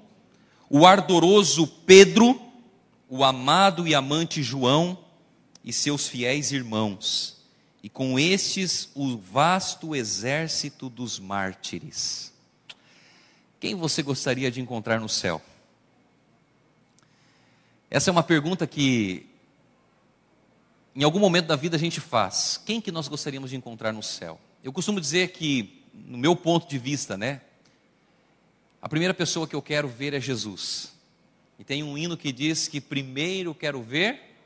o 0.71 0.87
ardoroso 0.87 1.67
Pedro, 1.67 2.41
o 3.11 3.23
amado 3.23 3.87
e 3.87 3.95
amante 3.95 4.43
João 4.43 4.97
e 5.63 5.71
seus 5.71 6.09
fiéis 6.09 6.51
irmãos 6.51 7.42
e 7.83 7.89
com 7.89 8.19
estes 8.19 8.91
o 8.95 9.19
vasto 9.19 9.95
exército 9.95 10.89
dos 10.89 11.19
mártires. 11.19 12.33
Quem 13.59 13.75
você 13.75 14.03
gostaria 14.03 14.51
de 14.51 14.61
encontrar 14.61 15.01
no 15.01 15.09
céu? 15.09 15.43
Essa 17.91 18.11
é 18.11 18.13
uma 18.13 18.23
pergunta 18.23 18.67
que 18.67 19.27
em 20.95 21.03
algum 21.03 21.19
momento 21.19 21.47
da 21.47 21.57
vida 21.57 21.77
a 21.77 21.79
gente 21.79 22.01
faz. 22.01 22.61
Quem 22.65 22.81
que 22.81 22.93
nós 22.93 23.09
gostaríamos 23.09 23.51
de 23.51 23.57
encontrar 23.57 23.93
no 23.93 24.03
céu? 24.03 24.39
Eu 24.63 24.73
costumo 24.73 25.01
dizer 25.01 25.33
que, 25.33 25.83
no 25.93 26.19
meu 26.19 26.37
ponto 26.37 26.69
de 26.69 26.79
vista, 26.79 27.17
né, 27.17 27.41
a 28.81 28.89
primeira 28.89 29.15
pessoa 29.15 29.47
que 29.47 29.57
eu 29.57 29.63
quero 29.63 29.89
ver 29.89 30.13
é 30.13 30.21
Jesus. 30.21 30.93
E 31.59 31.65
tem 31.65 31.83
um 31.83 31.97
hino 31.97 32.17
que 32.17 32.33
diz 32.33 32.69
que 32.69 32.81
primeiro 32.81 33.55
quero 33.55 33.83
ver 33.83 34.37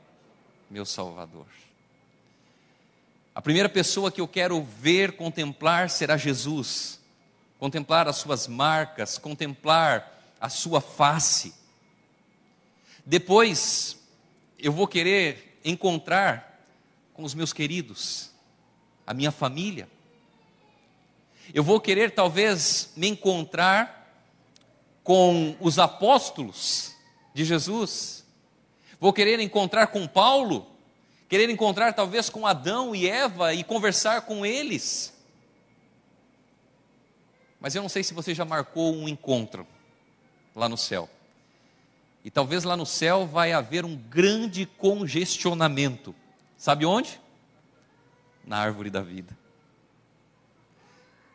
meu 0.71 0.85
Salvador. 0.85 1.47
A 3.37 3.43
primeira 3.43 3.69
pessoa 3.69 4.11
que 4.11 4.23
eu 4.23 4.27
quero 4.27 4.63
ver, 4.63 5.13
contemplar, 5.13 5.91
será 5.91 6.17
Jesus. 6.17 6.99
Contemplar 7.59 8.09
as 8.09 8.17
suas 8.17 8.49
marcas, 8.49 9.19
contemplar 9.19 10.35
a 10.41 10.49
sua 10.49 10.81
face. 10.81 11.55
Depois, 13.05 13.99
eu 14.59 14.73
vou 14.73 14.87
querer 14.89 15.61
encontrar 15.63 16.65
com 17.13 17.25
os 17.25 17.35
meus 17.35 17.53
queridos, 17.53 18.31
a 19.07 19.13
minha 19.13 19.31
família. 19.31 19.87
Eu 21.53 21.63
vou 21.63 21.79
querer 21.79 22.13
talvez 22.13 22.95
me 22.97 23.07
encontrar 23.07 24.25
com 25.05 25.55
os 25.61 25.79
apóstolos 25.79 26.97
de 27.35 27.45
Jesus. 27.45 28.25
Vou 28.99 29.13
querer 29.13 29.41
encontrar 29.41 29.89
com 29.89 30.09
Paulo 30.09 30.75
querer 31.29 31.51
encontrar 31.51 31.93
talvez 31.93 32.31
com 32.31 32.47
Adão 32.47 32.95
e 32.95 33.09
Eva 33.09 33.55
e 33.55 33.65
conversar 33.65 34.23
com 34.23 34.45
eles. 34.45 35.13
Mas 37.61 37.75
eu 37.75 37.83
não 37.83 37.89
sei 37.89 38.05
se 38.05 38.15
você 38.15 38.35
já 38.35 38.45
marcou 38.45 38.95
um 38.95 39.09
encontro 39.09 39.67
lá 40.55 40.69
no 40.69 40.77
céu. 40.77 41.09
E 42.25 42.31
talvez 42.31 42.65
lá 42.65 42.77
no 42.77 42.87
céu 42.87 43.27
vai 43.27 43.53
haver 43.53 43.85
um 43.85 43.97
grande 43.97 44.67
congestionamento. 44.67 46.15
Sabe 46.57 46.85
onde? 46.85 47.21
Na 48.45 48.59
árvore 48.59 48.91
da 48.91 49.01
vida. 49.01 49.37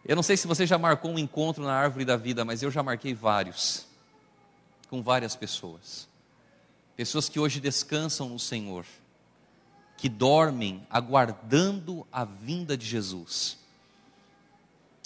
Eu 0.04 0.16
não 0.16 0.24
sei 0.24 0.36
se 0.36 0.48
você 0.48 0.66
já 0.66 0.78
marcou 0.78 1.12
um 1.12 1.20
encontro 1.20 1.64
na 1.64 1.74
árvore 1.74 2.04
da 2.04 2.18
vida, 2.18 2.44
mas 2.44 2.64
eu 2.64 2.72
já 2.72 2.82
marquei 2.82 3.14
vários, 3.14 3.86
com 4.90 5.02
várias 5.02 5.36
pessoas. 5.36 6.08
Pessoas 6.96 7.30
que 7.30 7.40
hoje 7.40 7.60
descansam 7.60 8.28
no 8.28 8.40
Senhor, 8.40 8.86
que 10.02 10.10
dormem 10.10 10.82
aguardando 10.90 12.08
a 12.12 12.26
vinda 12.26 12.76
de 12.76 12.88
Jesus. 12.88 13.56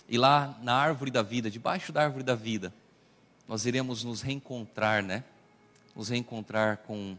E 0.08 0.18
lá 0.18 0.58
na 0.62 0.74
árvore 0.74 1.12
da 1.12 1.22
vida, 1.22 1.52
debaixo 1.52 1.92
da 1.92 2.02
árvore 2.02 2.24
da 2.24 2.34
vida, 2.34 2.74
nós 3.46 3.66
iremos 3.66 4.06
nos 4.06 4.22
reencontrar, 4.22 5.04
né? 5.04 5.26
Nos 5.94 6.08
reencontrar 6.08 6.78
com 6.78 7.18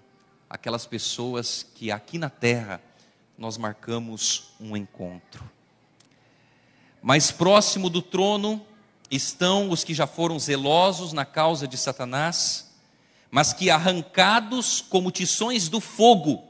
aquelas 0.48 0.86
pessoas 0.86 1.66
que 1.74 1.92
aqui 1.92 2.16
na 2.16 2.30
terra 2.30 2.80
nós 3.36 3.58
marcamos 3.58 4.54
um 4.58 4.74
encontro. 4.74 5.44
Mais 7.02 7.30
próximo 7.30 7.90
do 7.90 8.00
trono 8.00 8.64
estão 9.10 9.68
os 9.68 9.84
que 9.84 9.92
já 9.92 10.06
foram 10.06 10.38
zelosos 10.38 11.12
na 11.12 11.26
causa 11.26 11.68
de 11.68 11.76
Satanás, 11.76 12.74
mas 13.30 13.52
que 13.52 13.68
arrancados 13.68 14.80
como 14.80 15.10
tições 15.10 15.68
do 15.68 15.78
fogo, 15.78 16.45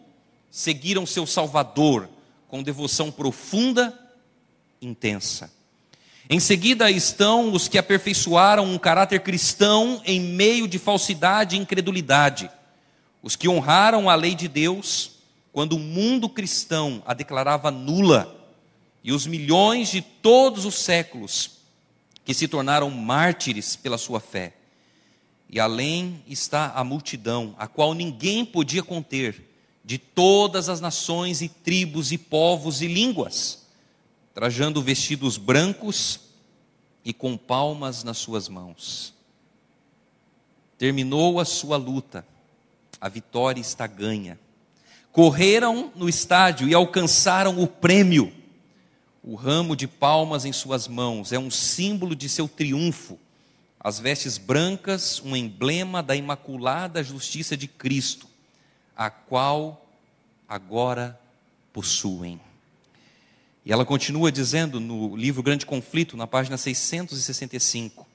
seguiram 0.56 1.04
seu 1.04 1.26
Salvador 1.26 2.08
com 2.48 2.62
devoção 2.62 3.12
profunda, 3.12 3.92
intensa. 4.80 5.52
Em 6.30 6.40
seguida 6.40 6.90
estão 6.90 7.52
os 7.52 7.68
que 7.68 7.76
aperfeiçoaram 7.76 8.64
um 8.64 8.78
caráter 8.78 9.20
cristão 9.20 10.00
em 10.06 10.18
meio 10.18 10.66
de 10.66 10.78
falsidade 10.78 11.54
e 11.56 11.58
incredulidade, 11.58 12.50
os 13.22 13.36
que 13.36 13.50
honraram 13.50 14.08
a 14.08 14.14
lei 14.14 14.34
de 14.34 14.48
Deus 14.48 15.16
quando 15.52 15.74
o 15.74 15.78
mundo 15.78 16.26
cristão 16.26 17.02
a 17.04 17.12
declarava 17.12 17.70
nula, 17.70 18.34
e 19.04 19.12
os 19.12 19.26
milhões 19.26 19.90
de 19.90 20.00
todos 20.00 20.64
os 20.64 20.76
séculos 20.76 21.50
que 22.24 22.32
se 22.32 22.48
tornaram 22.48 22.88
mártires 22.88 23.76
pela 23.76 23.98
sua 23.98 24.20
fé. 24.20 24.54
E 25.50 25.60
além 25.60 26.24
está 26.26 26.72
a 26.74 26.82
multidão, 26.82 27.54
a 27.58 27.66
qual 27.66 27.92
ninguém 27.92 28.42
podia 28.42 28.82
conter, 28.82 29.46
de 29.86 29.98
todas 29.98 30.68
as 30.68 30.80
nações 30.80 31.40
e 31.40 31.48
tribos 31.48 32.10
e 32.10 32.18
povos 32.18 32.82
e 32.82 32.88
línguas, 32.88 33.68
trajando 34.34 34.82
vestidos 34.82 35.38
brancos 35.38 36.18
e 37.04 37.12
com 37.12 37.36
palmas 37.36 38.02
nas 38.02 38.18
suas 38.18 38.48
mãos. 38.48 39.14
Terminou 40.76 41.38
a 41.38 41.44
sua 41.44 41.76
luta, 41.76 42.26
a 43.00 43.08
vitória 43.08 43.60
está 43.60 43.86
ganha. 43.86 44.40
Correram 45.12 45.92
no 45.94 46.08
estádio 46.08 46.68
e 46.68 46.74
alcançaram 46.74 47.62
o 47.62 47.68
prêmio. 47.68 48.32
O 49.22 49.36
ramo 49.36 49.76
de 49.76 49.86
palmas 49.86 50.44
em 50.44 50.52
suas 50.52 50.88
mãos 50.88 51.32
é 51.32 51.38
um 51.38 51.50
símbolo 51.50 52.16
de 52.16 52.28
seu 52.28 52.48
triunfo. 52.48 53.20
As 53.78 54.00
vestes 54.00 54.36
brancas, 54.36 55.22
um 55.24 55.36
emblema 55.36 56.02
da 56.02 56.16
imaculada 56.16 57.04
justiça 57.04 57.56
de 57.56 57.68
Cristo 57.68 58.34
a 58.96 59.10
qual 59.10 59.86
agora 60.48 61.18
possuem. 61.72 62.40
E 63.64 63.72
ela 63.72 63.84
continua 63.84 64.30
dizendo 64.32 64.80
no 64.80 65.14
livro 65.16 65.42
Grande 65.42 65.66
Conflito, 65.66 66.16
na 66.16 66.26
página 66.26 66.56
665: 66.56 68.06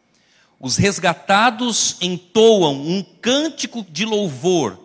Os 0.59 0.77
resgatados 0.77 1.97
entoam 2.01 2.73
um 2.73 3.03
cântico 3.03 3.83
de 3.83 4.05
louvor 4.05 4.79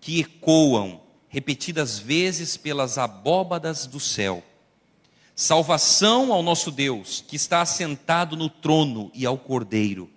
que 0.00 0.20
ecoam 0.20 1.00
repetidas 1.28 1.98
vezes 1.98 2.56
pelas 2.56 2.98
abóbadas 2.98 3.86
do 3.86 4.00
céu. 4.00 4.42
Salvação 5.36 6.32
ao 6.32 6.42
nosso 6.42 6.70
Deus, 6.70 7.24
que 7.26 7.36
está 7.36 7.62
assentado 7.62 8.36
no 8.36 8.48
trono 8.48 9.10
e 9.14 9.24
ao 9.24 9.38
Cordeiro. 9.38 10.10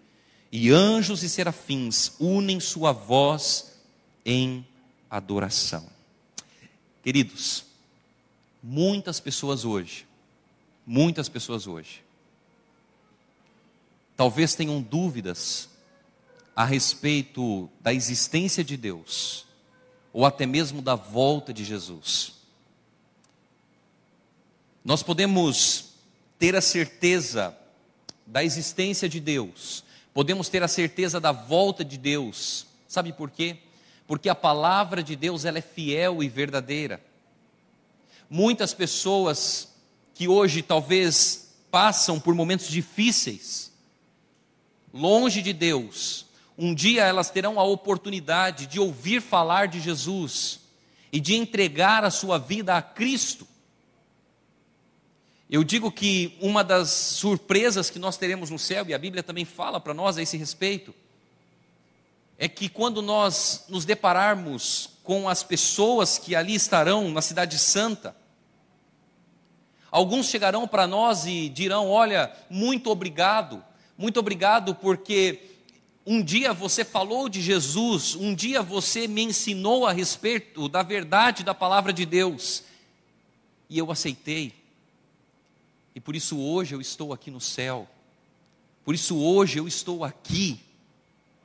E 0.51 0.71
anjos 0.71 1.23
e 1.23 1.29
serafins 1.29 2.13
unem 2.19 2.59
sua 2.59 2.91
voz 2.91 3.73
em 4.25 4.65
adoração. 5.13 5.87
Queridos, 7.03 7.65
muitas 8.63 9.19
pessoas 9.19 9.63
hoje, 9.63 10.07
muitas 10.87 11.29
pessoas 11.29 11.67
hoje, 11.67 12.03
talvez 14.17 14.55
tenham 14.55 14.81
dúvidas 14.81 15.69
a 16.55 16.65
respeito 16.65 17.69
da 17.79 17.93
existência 17.93 18.63
de 18.63 18.75
Deus, 18.75 19.45
ou 20.11 20.25
até 20.25 20.47
mesmo 20.47 20.81
da 20.81 20.95
volta 20.95 21.53
de 21.53 21.63
Jesus. 21.63 22.33
Nós 24.83 25.03
podemos 25.03 25.91
ter 26.39 26.55
a 26.55 26.61
certeza 26.61 27.55
da 28.25 28.43
existência 28.43 29.07
de 29.07 29.19
Deus, 29.19 29.83
podemos 30.11 30.49
ter 30.49 30.63
a 30.63 30.67
certeza 30.67 31.19
da 31.19 31.31
volta 31.31 31.85
de 31.85 31.99
Deus, 31.99 32.65
sabe 32.87 33.13
por 33.13 33.29
quê? 33.29 33.59
Porque 34.07 34.29
a 34.29 34.35
palavra 34.35 35.01
de 35.01 35.15
Deus 35.15 35.45
ela 35.45 35.57
é 35.57 35.61
fiel 35.61 36.23
e 36.23 36.29
verdadeira. 36.29 37.01
Muitas 38.29 38.73
pessoas 38.73 39.69
que 40.13 40.27
hoje 40.27 40.61
talvez 40.61 41.53
passam 41.71 42.19
por 42.19 42.35
momentos 42.35 42.67
difíceis, 42.67 43.71
longe 44.93 45.41
de 45.41 45.53
Deus, 45.53 46.27
um 46.57 46.73
dia 46.73 47.03
elas 47.03 47.29
terão 47.31 47.59
a 47.59 47.63
oportunidade 47.63 48.67
de 48.67 48.79
ouvir 48.79 49.21
falar 49.21 49.67
de 49.67 49.79
Jesus 49.79 50.59
e 51.11 51.19
de 51.19 51.35
entregar 51.35 52.03
a 52.03 52.11
sua 52.11 52.37
vida 52.37 52.75
a 52.77 52.81
Cristo. 52.81 53.47
Eu 55.49 55.63
digo 55.63 55.91
que 55.91 56.37
uma 56.41 56.63
das 56.63 56.89
surpresas 56.89 57.89
que 57.89 57.99
nós 57.99 58.17
teremos 58.17 58.49
no 58.49 58.57
céu, 58.57 58.85
e 58.87 58.93
a 58.93 58.97
Bíblia 58.97 59.21
também 59.21 59.45
fala 59.45 59.79
para 59.79 59.93
nós 59.93 60.17
a 60.17 60.21
esse 60.21 60.37
respeito, 60.37 60.93
é 62.43 62.47
que 62.49 62.67
quando 62.67 63.01
nós 63.01 63.63
nos 63.69 63.85
depararmos 63.85 64.89
com 65.01 65.29
as 65.29 65.43
pessoas 65.43 66.17
que 66.17 66.35
ali 66.35 66.53
estarão 66.53 67.09
na 67.09 67.21
Cidade 67.21 67.57
Santa, 67.57 68.13
alguns 69.89 70.27
chegarão 70.27 70.67
para 70.67 70.85
nós 70.85 71.25
e 71.25 71.47
dirão: 71.47 71.89
Olha, 71.89 72.35
muito 72.49 72.89
obrigado, 72.89 73.63
muito 73.97 74.19
obrigado 74.19 74.75
porque 74.75 75.39
um 76.05 76.21
dia 76.21 76.51
você 76.51 76.83
falou 76.83 77.29
de 77.29 77.41
Jesus, 77.41 78.13
um 78.13 78.35
dia 78.35 78.61
você 78.61 79.07
me 79.07 79.23
ensinou 79.23 79.87
a 79.87 79.93
respeito 79.93 80.67
da 80.67 80.83
verdade 80.83 81.45
da 81.45 81.53
palavra 81.53 81.93
de 81.93 82.05
Deus, 82.05 82.65
e 83.69 83.77
eu 83.77 83.89
aceitei, 83.89 84.53
e 85.95 85.99
por 86.01 86.13
isso 86.13 86.37
hoje 86.37 86.75
eu 86.75 86.81
estou 86.81 87.13
aqui 87.13 87.31
no 87.31 87.39
céu, 87.39 87.87
por 88.83 88.93
isso 88.93 89.17
hoje 89.17 89.59
eu 89.59 89.65
estou 89.65 90.03
aqui 90.03 90.59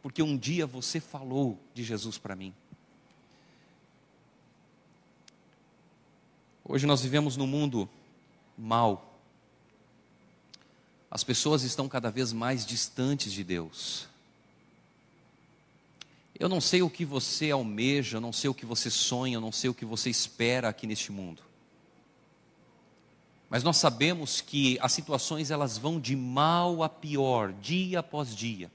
porque 0.02 0.22
um 0.22 0.36
dia 0.36 0.66
você 0.66 1.00
falou 1.00 1.58
de 1.74 1.82
Jesus 1.82 2.18
para 2.18 2.36
mim. 2.36 2.54
Hoje 6.64 6.86
nós 6.86 7.00
vivemos 7.00 7.36
num 7.36 7.46
mundo 7.46 7.88
mal. 8.56 9.18
As 11.10 11.24
pessoas 11.24 11.62
estão 11.62 11.88
cada 11.88 12.10
vez 12.10 12.32
mais 12.32 12.66
distantes 12.66 13.32
de 13.32 13.42
Deus. 13.42 14.06
Eu 16.38 16.48
não 16.48 16.60
sei 16.60 16.82
o 16.82 16.90
que 16.90 17.04
você 17.04 17.50
almeja, 17.50 18.18
eu 18.18 18.20
não 18.20 18.32
sei 18.32 18.48
o 18.48 18.54
que 18.54 18.66
você 18.66 18.90
sonha, 18.90 19.36
eu 19.36 19.40
não 19.40 19.50
sei 19.50 19.70
o 19.70 19.74
que 19.74 19.84
você 19.84 20.10
espera 20.10 20.68
aqui 20.68 20.86
neste 20.86 21.10
mundo. 21.10 21.42
Mas 23.50 23.64
nós 23.64 23.78
sabemos 23.78 24.40
que 24.40 24.78
as 24.80 24.92
situações 24.92 25.50
elas 25.50 25.78
vão 25.78 25.98
de 25.98 26.14
mal 26.14 26.82
a 26.82 26.88
pior, 26.88 27.52
dia 27.54 28.00
após 28.00 28.36
dia 28.36 28.70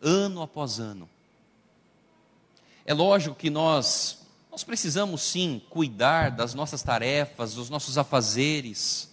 ano 0.00 0.42
após 0.42 0.78
ano. 0.78 1.08
É 2.84 2.94
lógico 2.94 3.34
que 3.34 3.50
nós 3.50 4.18
nós 4.50 4.64
precisamos 4.64 5.22
sim 5.22 5.62
cuidar 5.70 6.32
das 6.32 6.52
nossas 6.52 6.82
tarefas, 6.82 7.54
dos 7.54 7.70
nossos 7.70 7.96
afazeres. 7.96 9.08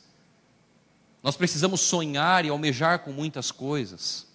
Nós 1.21 1.37
precisamos 1.37 1.81
sonhar 1.81 2.45
e 2.45 2.49
almejar 2.49 2.99
com 2.99 3.11
muitas 3.11 3.51
coisas. 3.51 4.25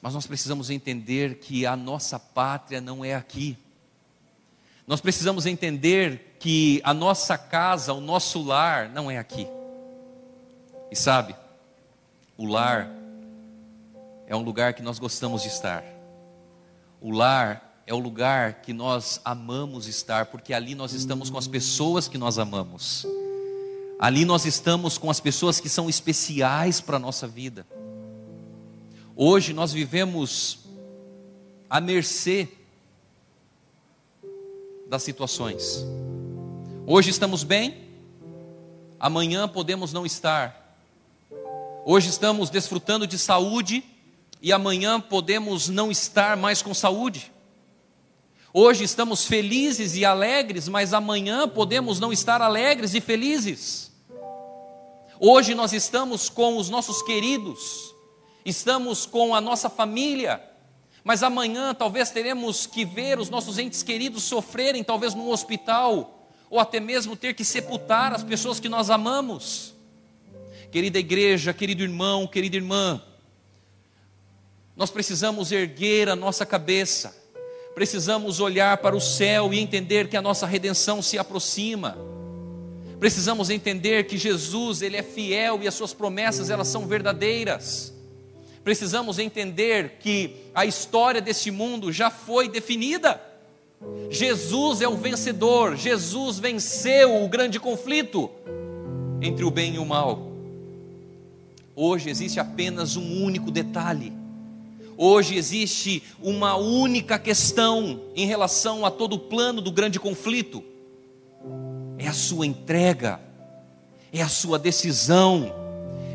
Mas 0.00 0.14
nós 0.14 0.26
precisamos 0.26 0.70
entender 0.70 1.34
que 1.40 1.66
a 1.66 1.76
nossa 1.76 2.18
pátria 2.18 2.80
não 2.80 3.04
é 3.04 3.14
aqui. 3.14 3.58
Nós 4.86 5.02
precisamos 5.02 5.44
entender 5.44 6.36
que 6.40 6.80
a 6.82 6.94
nossa 6.94 7.36
casa, 7.36 7.92
o 7.92 8.00
nosso 8.00 8.42
lar 8.42 8.88
não 8.88 9.10
é 9.10 9.18
aqui. 9.18 9.46
E 10.90 10.96
sabe, 10.96 11.36
o 12.38 12.46
lar 12.46 12.90
é 14.28 14.36
um 14.36 14.42
lugar 14.42 14.74
que 14.74 14.82
nós 14.82 14.98
gostamos 14.98 15.40
de 15.40 15.48
estar. 15.48 15.82
O 17.00 17.10
lar 17.10 17.82
é 17.86 17.94
o 17.94 17.98
lugar 17.98 18.60
que 18.60 18.74
nós 18.74 19.22
amamos 19.24 19.88
estar, 19.88 20.26
porque 20.26 20.52
ali 20.52 20.74
nós 20.74 20.92
estamos 20.92 21.30
com 21.30 21.38
as 21.38 21.48
pessoas 21.48 22.08
que 22.08 22.18
nós 22.18 22.38
amamos. 22.38 23.06
Ali 23.98 24.26
nós 24.26 24.44
estamos 24.44 24.98
com 24.98 25.10
as 25.10 25.18
pessoas 25.18 25.60
que 25.60 25.68
são 25.70 25.88
especiais 25.88 26.78
para 26.78 26.96
a 26.96 27.00
nossa 27.00 27.26
vida. 27.26 27.66
Hoje 29.16 29.54
nós 29.54 29.72
vivemos 29.72 30.58
à 31.70 31.80
mercê 31.80 32.48
das 34.90 35.02
situações. 35.02 35.86
Hoje 36.86 37.08
estamos 37.08 37.44
bem, 37.44 37.88
amanhã 39.00 39.48
podemos 39.48 39.90
não 39.90 40.04
estar. 40.04 40.76
Hoje 41.86 42.10
estamos 42.10 42.50
desfrutando 42.50 43.06
de 43.06 43.16
saúde 43.16 43.82
e 44.40 44.52
amanhã 44.52 45.00
podemos 45.00 45.68
não 45.68 45.90
estar 45.90 46.36
mais 46.36 46.62
com 46.62 46.72
saúde. 46.72 47.32
Hoje 48.52 48.84
estamos 48.84 49.24
felizes 49.24 49.94
e 49.94 50.04
alegres, 50.04 50.68
mas 50.68 50.94
amanhã 50.94 51.48
podemos 51.48 52.00
não 52.00 52.12
estar 52.12 52.40
alegres 52.40 52.94
e 52.94 53.00
felizes. 53.00 53.92
Hoje 55.20 55.54
nós 55.54 55.72
estamos 55.72 56.28
com 56.28 56.56
os 56.56 56.70
nossos 56.70 57.02
queridos, 57.02 57.94
estamos 58.44 59.04
com 59.04 59.34
a 59.34 59.40
nossa 59.40 59.68
família, 59.68 60.42
mas 61.02 61.22
amanhã 61.22 61.74
talvez 61.74 62.10
teremos 62.10 62.66
que 62.66 62.84
ver 62.84 63.18
os 63.18 63.28
nossos 63.28 63.58
entes 63.58 63.82
queridos 63.82 64.22
sofrerem, 64.22 64.84
talvez 64.84 65.14
num 65.14 65.30
hospital, 65.30 66.28
ou 66.48 66.60
até 66.60 66.78
mesmo 66.78 67.16
ter 67.16 67.34
que 67.34 67.44
sepultar 67.44 68.14
as 68.14 68.22
pessoas 68.22 68.60
que 68.60 68.68
nós 68.68 68.90
amamos. 68.90 69.74
Querida 70.70 70.98
igreja, 70.98 71.52
querido 71.52 71.82
irmão, 71.82 72.26
querida 72.26 72.56
irmã, 72.56 73.02
nós 74.78 74.92
precisamos 74.92 75.50
erguer 75.50 76.08
a 76.08 76.14
nossa 76.14 76.46
cabeça, 76.46 77.12
precisamos 77.74 78.38
olhar 78.38 78.76
para 78.78 78.94
o 78.94 79.00
céu 79.00 79.52
e 79.52 79.58
entender 79.58 80.08
que 80.08 80.16
a 80.16 80.22
nossa 80.22 80.46
redenção 80.46 81.02
se 81.02 81.18
aproxima. 81.18 81.98
Precisamos 83.00 83.50
entender 83.50 84.06
que 84.06 84.16
Jesus, 84.16 84.80
ele 84.80 84.96
é 84.96 85.02
fiel 85.02 85.58
e 85.62 85.66
as 85.66 85.74
suas 85.74 85.92
promessas, 85.92 86.48
elas 86.48 86.68
são 86.68 86.86
verdadeiras. 86.86 87.92
Precisamos 88.62 89.18
entender 89.18 89.96
que 89.98 90.36
a 90.54 90.64
história 90.64 91.20
deste 91.20 91.50
mundo 91.50 91.92
já 91.92 92.08
foi 92.08 92.48
definida. 92.48 93.20
Jesus 94.10 94.80
é 94.80 94.86
o 94.86 94.96
vencedor, 94.96 95.76
Jesus 95.76 96.38
venceu 96.38 97.24
o 97.24 97.28
grande 97.28 97.58
conflito 97.58 98.30
entre 99.20 99.44
o 99.44 99.50
bem 99.50 99.74
e 99.74 99.78
o 99.80 99.84
mal. 99.84 100.30
Hoje 101.74 102.10
existe 102.10 102.38
apenas 102.38 102.96
um 102.96 103.24
único 103.24 103.50
detalhe. 103.50 104.17
Hoje 105.00 105.36
existe 105.36 106.02
uma 106.20 106.56
única 106.56 107.20
questão 107.20 108.00
em 108.16 108.26
relação 108.26 108.84
a 108.84 108.90
todo 108.90 109.12
o 109.12 109.18
plano 109.20 109.60
do 109.60 109.70
grande 109.70 110.00
conflito. 110.00 110.60
É 111.96 112.08
a 112.08 112.12
sua 112.12 112.44
entrega, 112.44 113.20
é 114.12 114.20
a 114.20 114.28
sua 114.28 114.58
decisão, 114.58 115.54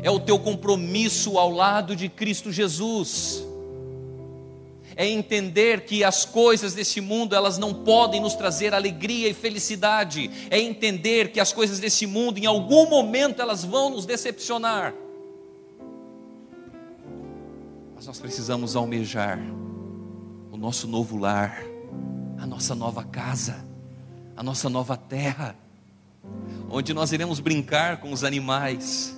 é 0.02 0.10
o 0.10 0.20
teu 0.20 0.38
compromisso 0.38 1.38
ao 1.38 1.50
lado 1.50 1.96
de 1.96 2.10
Cristo 2.10 2.52
Jesus 2.52 3.42
é 4.96 5.08
entender 5.08 5.84
que 5.84 6.04
as 6.04 6.24
coisas 6.24 6.72
desse 6.74 7.00
mundo 7.00 7.34
elas 7.34 7.58
não 7.58 7.74
podem 7.74 8.20
nos 8.20 8.34
trazer 8.34 8.72
alegria 8.72 9.28
e 9.28 9.34
felicidade, 9.34 10.30
é 10.50 10.60
entender 10.60 11.32
que 11.32 11.40
as 11.40 11.52
coisas 11.52 11.80
desse 11.80 12.06
mundo 12.06 12.38
em 12.38 12.46
algum 12.46 12.88
momento 12.88 13.42
elas 13.42 13.64
vão 13.64 13.90
nos 13.90 14.06
decepcionar. 14.06 14.94
Mas 18.04 18.18
nós 18.18 18.20
precisamos 18.20 18.76
almejar 18.76 19.38
o 20.52 20.58
nosso 20.58 20.86
novo 20.86 21.16
lar, 21.16 21.58
a 22.36 22.46
nossa 22.46 22.74
nova 22.74 23.02
casa, 23.02 23.64
a 24.36 24.42
nossa 24.42 24.68
nova 24.68 24.94
terra, 24.94 25.56
onde 26.68 26.92
nós 26.92 27.12
iremos 27.12 27.40
brincar 27.40 28.02
com 28.02 28.12
os 28.12 28.22
animais 28.22 29.16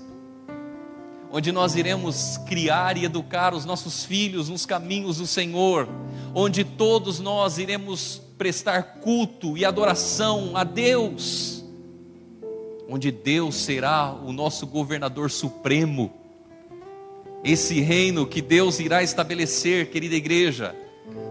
onde 1.33 1.51
nós 1.51 1.75
iremos 1.75 2.39
criar 2.47 2.97
e 2.97 3.05
educar 3.05 3.53
os 3.53 3.65
nossos 3.65 4.05
filhos 4.05 4.49
nos 4.49 4.65
caminhos 4.65 5.17
do 5.17 5.27
Senhor, 5.27 5.89
onde 6.33 6.63
todos 6.63 7.19
nós 7.19 7.59
iremos 7.59 8.23
prestar 8.39 9.01
culto 9.01 9.59
e 9.59 9.65
adoração 9.65 10.57
a 10.57 10.63
Deus, 10.63 11.65
onde 12.89 13.11
Deus 13.11 13.57
será 13.57 14.13
o 14.13 14.33
nosso 14.33 14.65
governador 14.65 15.29
supremo. 15.29 16.26
Esse 17.47 17.81
reino 17.81 18.27
que 18.27 18.43
Deus 18.43 18.81
irá 18.81 19.05
estabelecer, 19.05 19.91
querida 19.91 20.17
igreja, 20.17 20.75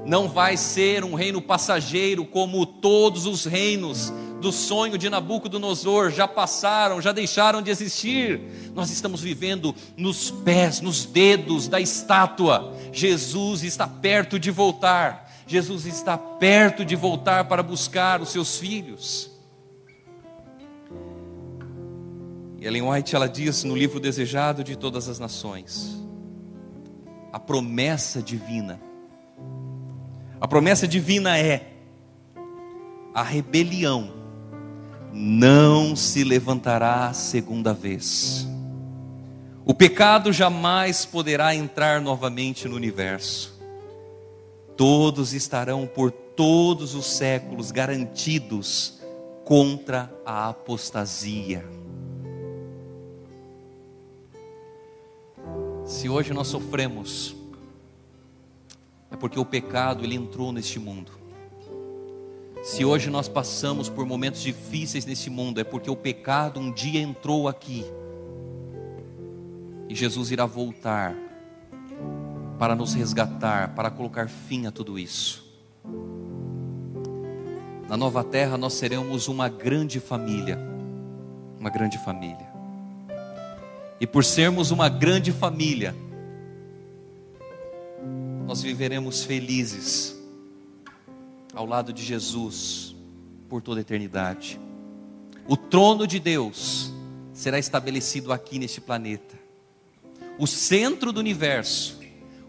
não 0.06 0.30
vai 0.30 0.56
ser 0.56 1.04
um 1.04 1.13
reino 1.13 1.41
passageiro 1.41 2.23
como 2.23 2.65
todos 2.65 3.25
os 3.25 3.43
reinos 3.43 4.13
do 4.39 4.49
sonho 4.49 4.97
de 4.97 5.10
Nabucodonosor 5.10 6.12
já 6.12 6.25
passaram, 6.25 7.01
já 7.01 7.12
deixaram 7.12 7.62
de 7.62 7.69
existir. 7.69 8.39
Nós 8.73 8.89
estamos 8.91 9.19
vivendo 9.19 9.75
nos 9.97 10.32
pés, 10.32 10.80
nos 10.80 11.04
dedos 11.04 11.67
da 11.67 11.82
estátua. 11.82 12.73
Jesus 12.93 13.63
está 13.63 13.86
perto 13.86 14.39
de 14.39 14.51
voltar. 14.51 15.30
Jesus 15.45 15.86
está 15.86 16.17
perto 16.17 16.86
de 16.86 16.95
voltar 16.95 17.43
para 17.45 17.62
buscar 17.62 18.21
os 18.21 18.30
seus 18.30 18.58
filhos. 18.58 19.32
E 22.58 22.65
Ellen 22.65 22.84
White 22.84 23.15
ela 23.15 23.28
diz 23.28 23.65
no 23.65 23.75
livro 23.75 23.99
Desejado 23.99 24.63
de 24.63 24.75
Todas 24.75 25.10
as 25.10 25.19
Nações: 25.19 25.94
a 27.36 27.39
promessa 27.39 28.21
divina. 28.21 28.80
A 30.39 30.48
promessa 30.48 30.88
divina 30.88 31.38
é 31.38 31.74
a 33.13 33.21
rebelião 33.21 34.13
não 35.12 35.98
se 35.98 36.24
levantará 36.24 37.12
segunda 37.12 37.74
vez. 37.74 38.48
O 39.65 39.74
pecado 39.74 40.32
jamais 40.32 41.04
poderá 41.04 41.54
entrar 41.54 42.00
novamente 42.00 42.69
no 42.69 42.76
universo. 42.78 43.62
Todos 44.78 45.34
estarão 45.34 45.86
por 45.86 46.12
todos 46.12 46.95
os 46.95 47.06
séculos 47.06 47.69
garantidos 47.69 49.02
contra 49.43 50.10
a 50.26 50.48
apostasia. 50.48 51.65
Se 55.86 56.10
hoje 56.10 56.34
nós 56.34 56.48
sofremos, 56.48 57.36
é 59.12 59.15
porque 59.15 59.39
o 59.39 59.45
pecado 59.45 60.04
ele 60.04 60.15
entrou 60.15 60.52
neste 60.52 60.80
mundo. 60.80 61.12
Se 62.63 62.84
hoje 62.84 63.12
nós 63.12 63.30
passamos 63.30 63.88
por 63.88 64.04
momentos 64.04 64.41
difíceis 64.41 65.06
nesse 65.06 65.30
mundo, 65.30 65.62
é 65.62 65.63
porque 65.63 65.89
o 65.89 65.95
pecado 65.95 66.60
um 66.60 66.71
dia 66.71 67.00
entrou 67.00 67.48
aqui. 67.48 67.86
E 69.88 69.93
Jesus 69.93 70.32
irá 70.32 70.48
voltar 70.48 71.15
para 72.58 72.76
nos 72.76 72.95
resgatar, 72.95 73.76
para 73.76 73.91
colocar 73.91 74.28
fim 74.28 74.65
a 74.65 74.71
tudo 74.71 74.98
isso. 74.98 75.45
Na 77.88 77.95
nova 77.95 78.24
terra 78.24 78.58
nós 78.58 78.74
seremos 78.74 79.28
uma 79.28 79.48
grande 79.48 80.00
família, 80.00 80.58
uma 81.60 81.69
grande 81.69 82.00
família. 82.00 82.55
E 83.99 84.05
por 84.05 84.25
sermos 84.25 84.71
uma 84.71 84.89
grande 84.89 85.31
família, 85.31 85.95
nós 88.45 88.62
viveremos 88.62 89.23
felizes 89.23 90.15
ao 91.53 91.65
lado 91.65 91.93
de 91.93 92.03
Jesus 92.03 92.95
por 93.47 93.62
toda 93.62 93.79
a 93.79 93.81
eternidade. 93.81 94.60
O 95.47 95.55
trono 95.55 96.05
de 96.05 96.19
Deus 96.19 96.91
será 97.34 97.58
estabelecido 97.58 98.34
aqui 98.34 98.60
neste 98.60 98.81
planeta. 98.81 99.36
O 100.38 100.45
centro 100.45 101.13
do 101.13 101.19
universo, 101.19 101.99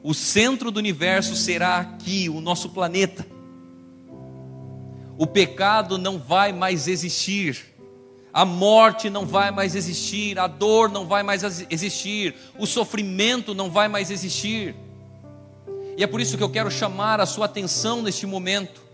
o 0.02 0.12
centro 0.12 0.70
do 0.70 0.78
universo 0.78 1.36
será 1.36 1.78
aqui, 1.78 2.28
o 2.28 2.40
nosso 2.40 2.70
planeta. 2.70 3.26
O 5.16 5.26
pecado 5.26 5.96
não 5.96 6.18
vai 6.18 6.52
mais 6.52 6.88
existir. 6.88 7.75
A 8.36 8.44
morte 8.44 9.08
não 9.08 9.24
vai 9.24 9.50
mais 9.50 9.74
existir, 9.74 10.38
a 10.38 10.46
dor 10.46 10.90
não 10.90 11.06
vai 11.06 11.22
mais 11.22 11.42
existir, 11.70 12.34
o 12.58 12.66
sofrimento 12.66 13.54
não 13.54 13.70
vai 13.70 13.88
mais 13.88 14.10
existir. 14.10 14.74
E 15.96 16.02
é 16.04 16.06
por 16.06 16.20
isso 16.20 16.36
que 16.36 16.42
eu 16.42 16.50
quero 16.50 16.70
chamar 16.70 17.20
a 17.20 17.26
sua 17.26 17.46
atenção 17.46 18.02
neste 18.02 18.26
momento 18.26 18.86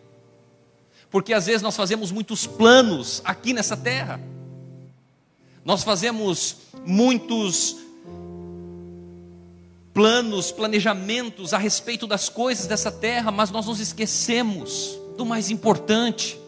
porque 1.13 1.35
às 1.35 1.45
vezes 1.45 1.61
nós 1.61 1.77
fazemos 1.77 2.11
muitos 2.11 2.47
planos 2.47 3.21
aqui 3.23 3.53
nessa 3.53 3.77
terra, 3.77 4.19
nós 5.63 5.85
fazemos 5.85 6.57
muitos 6.87 7.77
planos, 9.93 10.51
planejamentos 10.51 11.53
a 11.53 11.59
respeito 11.59 12.07
das 12.07 12.31
coisas 12.31 12.67
dessa 12.67 12.91
terra, 12.91 13.31
mas 13.31 13.51
nós 13.51 13.67
nos 13.67 13.79
esquecemos 13.79 14.99
do 15.19 15.27
mais 15.27 15.51
importante. 15.51 16.41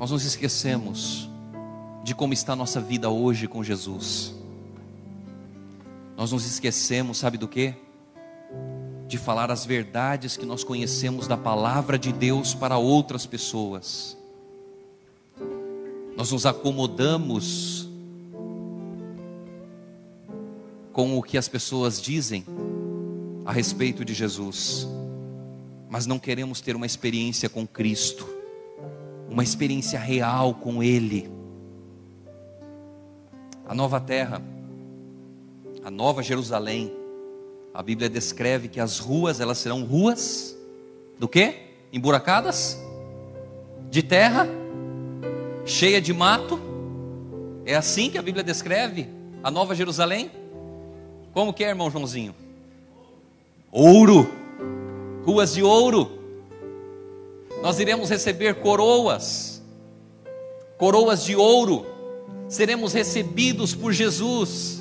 Nós 0.00 0.10
nos 0.10 0.24
esquecemos 0.24 1.30
de 2.02 2.12
como 2.12 2.32
está 2.32 2.54
a 2.54 2.56
nossa 2.56 2.80
vida 2.80 3.08
hoje 3.08 3.46
com 3.46 3.62
Jesus. 3.62 4.34
Nós 6.16 6.32
nos 6.32 6.44
esquecemos, 6.44 7.18
sabe 7.18 7.38
do 7.38 7.46
que? 7.46 7.74
de 9.10 9.18
falar 9.18 9.50
as 9.50 9.66
verdades 9.66 10.36
que 10.36 10.46
nós 10.46 10.62
conhecemos 10.62 11.26
da 11.26 11.36
palavra 11.36 11.98
de 11.98 12.12
Deus 12.12 12.54
para 12.54 12.78
outras 12.78 13.26
pessoas. 13.26 14.16
Nós 16.16 16.30
nos 16.30 16.46
acomodamos 16.46 17.88
com 20.92 21.18
o 21.18 21.22
que 21.24 21.36
as 21.36 21.48
pessoas 21.48 22.00
dizem 22.00 22.44
a 23.44 23.50
respeito 23.50 24.04
de 24.04 24.14
Jesus. 24.14 24.86
mas 25.88 26.06
não 26.06 26.20
queremos 26.20 26.60
ter 26.60 26.76
uma 26.76 26.86
experiência 26.86 27.48
com 27.48 27.66
Cristo, 27.66 28.24
uma 29.30 29.42
experiência 29.42 29.98
real 29.98 30.54
com 30.54 30.82
Ele. 30.82 31.30
A 33.66 33.74
nova 33.74 34.00
terra, 34.00 34.42
a 35.84 35.90
nova 35.90 36.22
Jerusalém, 36.22 36.92
a 37.72 37.82
Bíblia 37.82 38.08
descreve 38.08 38.68
que 38.68 38.80
as 38.80 38.98
ruas, 38.98 39.40
elas 39.40 39.58
serão 39.58 39.84
ruas 39.84 40.56
do 41.18 41.28
quê? 41.28 41.70
Emburacadas? 41.92 42.78
De 43.88 44.02
terra? 44.02 44.48
Cheia 45.64 46.00
de 46.00 46.12
mato? 46.12 46.60
É 47.64 47.76
assim 47.76 48.10
que 48.10 48.18
a 48.18 48.22
Bíblia 48.22 48.42
descreve 48.42 49.08
a 49.42 49.50
nova 49.50 49.74
Jerusalém? 49.74 50.30
Como 51.32 51.54
que 51.54 51.62
é, 51.62 51.68
irmão 51.68 51.90
Joãozinho? 51.90 52.34
Ouro 53.70 54.40
ruas 55.24 55.54
de 55.54 55.62
ouro. 55.62 56.19
Nós 57.62 57.78
iremos 57.78 58.08
receber 58.08 58.54
coroas, 58.56 59.62
coroas 60.78 61.24
de 61.24 61.36
ouro. 61.36 61.84
Seremos 62.48 62.94
recebidos 62.94 63.74
por 63.74 63.92
Jesus. 63.92 64.80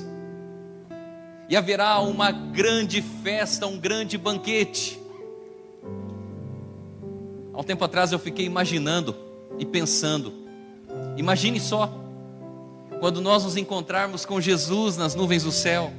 E 1.49 1.57
haverá 1.57 1.99
uma 1.99 2.31
grande 2.31 3.01
festa, 3.01 3.67
um 3.67 3.77
grande 3.77 4.17
banquete. 4.17 4.99
Há 7.53 7.59
um 7.59 7.63
tempo 7.63 7.83
atrás 7.83 8.13
eu 8.13 8.19
fiquei 8.19 8.45
imaginando 8.45 9.13
e 9.57 9.65
pensando. 9.65 10.31
Imagine 11.17 11.59
só, 11.59 11.93
quando 13.01 13.19
nós 13.19 13.43
nos 13.43 13.57
encontrarmos 13.57 14.25
com 14.25 14.39
Jesus 14.39 14.95
nas 14.95 15.15
nuvens 15.15 15.43
do 15.43 15.51
céu. 15.51 15.91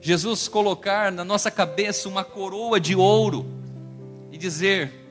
Jesus 0.00 0.48
colocar 0.48 1.12
na 1.12 1.24
nossa 1.24 1.50
cabeça 1.50 2.08
uma 2.08 2.24
coroa 2.24 2.80
de 2.80 2.96
ouro 2.96 3.44
e 4.32 4.38
dizer: 4.38 5.01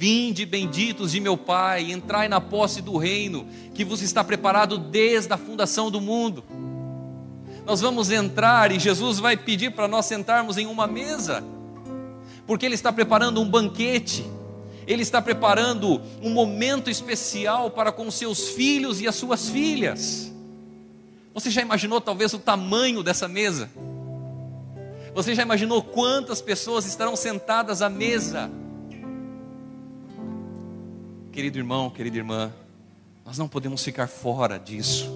Vinde 0.00 0.46
benditos 0.46 1.12
de 1.12 1.20
meu 1.20 1.36
Pai, 1.36 1.92
entrai 1.92 2.26
na 2.26 2.40
posse 2.40 2.80
do 2.80 2.96
reino 2.96 3.46
que 3.74 3.84
vos 3.84 4.00
está 4.00 4.24
preparado 4.24 4.78
desde 4.78 5.30
a 5.30 5.36
fundação 5.36 5.90
do 5.90 6.00
mundo. 6.00 6.42
Nós 7.66 7.82
vamos 7.82 8.10
entrar 8.10 8.72
e 8.72 8.78
Jesus 8.78 9.18
vai 9.18 9.36
pedir 9.36 9.72
para 9.72 9.86
nós 9.86 10.06
sentarmos 10.06 10.56
em 10.56 10.64
uma 10.64 10.86
mesa, 10.86 11.44
porque 12.46 12.64
Ele 12.64 12.76
está 12.76 12.90
preparando 12.90 13.42
um 13.42 13.50
banquete, 13.50 14.24
Ele 14.86 15.02
está 15.02 15.20
preparando 15.20 16.00
um 16.22 16.30
momento 16.30 16.88
especial 16.88 17.70
para 17.70 17.92
com 17.92 18.10
seus 18.10 18.48
filhos 18.48 19.02
e 19.02 19.06
as 19.06 19.16
suas 19.16 19.50
filhas. 19.50 20.32
Você 21.34 21.50
já 21.50 21.60
imaginou 21.60 22.00
talvez 22.00 22.32
o 22.32 22.38
tamanho 22.38 23.02
dessa 23.02 23.28
mesa? 23.28 23.68
Você 25.14 25.34
já 25.34 25.42
imaginou 25.42 25.82
quantas 25.82 26.40
pessoas 26.40 26.86
estarão 26.86 27.14
sentadas 27.14 27.82
à 27.82 27.90
mesa? 27.90 28.50
Querido 31.40 31.56
irmão, 31.56 31.88
querida 31.88 32.18
irmã, 32.18 32.52
nós 33.24 33.38
não 33.38 33.48
podemos 33.48 33.82
ficar 33.82 34.06
fora 34.08 34.58
disso. 34.58 35.10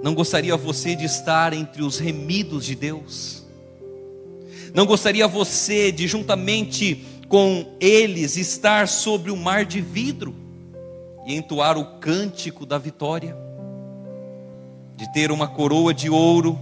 Não 0.00 0.14
gostaria 0.14 0.56
você 0.56 0.94
de 0.94 1.04
estar 1.04 1.52
entre 1.52 1.82
os 1.82 1.98
remidos 1.98 2.66
de 2.66 2.76
Deus? 2.76 3.44
Não 4.72 4.86
gostaria 4.86 5.26
você 5.26 5.90
de, 5.90 6.06
juntamente 6.06 7.04
com 7.28 7.76
eles, 7.80 8.36
estar 8.36 8.86
sobre 8.86 9.32
o 9.32 9.36
mar 9.36 9.64
de 9.64 9.80
vidro 9.80 10.36
e 11.26 11.34
entoar 11.34 11.76
o 11.76 11.98
cântico 11.98 12.64
da 12.64 12.78
vitória? 12.78 13.36
De 14.94 15.12
ter 15.12 15.32
uma 15.32 15.48
coroa 15.48 15.92
de 15.92 16.08
ouro 16.08 16.56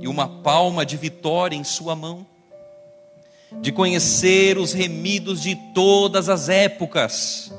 e 0.00 0.08
uma 0.08 0.26
palma 0.26 0.86
de 0.86 0.96
vitória 0.96 1.56
em 1.56 1.62
sua 1.62 1.94
mão, 1.94 2.26
de 3.60 3.70
conhecer 3.70 4.58
os 4.58 4.72
remidos 4.72 5.42
de 5.42 5.54
todas 5.74 6.28
as 6.28 6.48
épocas 6.48 7.52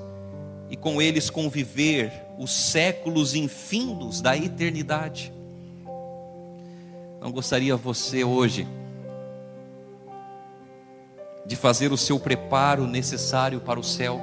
e 0.69 0.75
com 0.75 1.01
eles 1.01 1.29
conviver 1.29 2.11
os 2.37 2.51
séculos 2.51 3.35
infindos 3.35 4.21
da 4.21 4.35
eternidade. 4.35 5.31
Não 7.21 7.31
gostaria 7.31 7.75
você 7.77 8.23
hoje 8.23 8.67
de 11.45 11.55
fazer 11.55 11.91
o 11.91 11.97
seu 11.97 12.19
preparo 12.19 12.87
necessário 12.87 13.59
para 13.61 13.79
o 13.79 13.83
céu, 13.83 14.19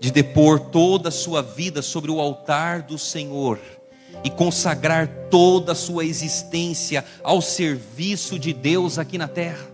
de 0.00 0.10
depor 0.10 0.60
toda 0.60 1.08
a 1.08 1.12
sua 1.12 1.42
vida 1.42 1.82
sobre 1.82 2.10
o 2.10 2.20
altar 2.20 2.82
do 2.82 2.98
Senhor 2.98 3.58
e 4.24 4.30
consagrar 4.30 5.08
toda 5.30 5.72
a 5.72 5.74
sua 5.74 6.04
existência 6.04 7.04
ao 7.22 7.40
serviço 7.40 8.38
de 8.38 8.52
Deus 8.52 8.98
aqui 8.98 9.16
na 9.18 9.28
terra. 9.28 9.66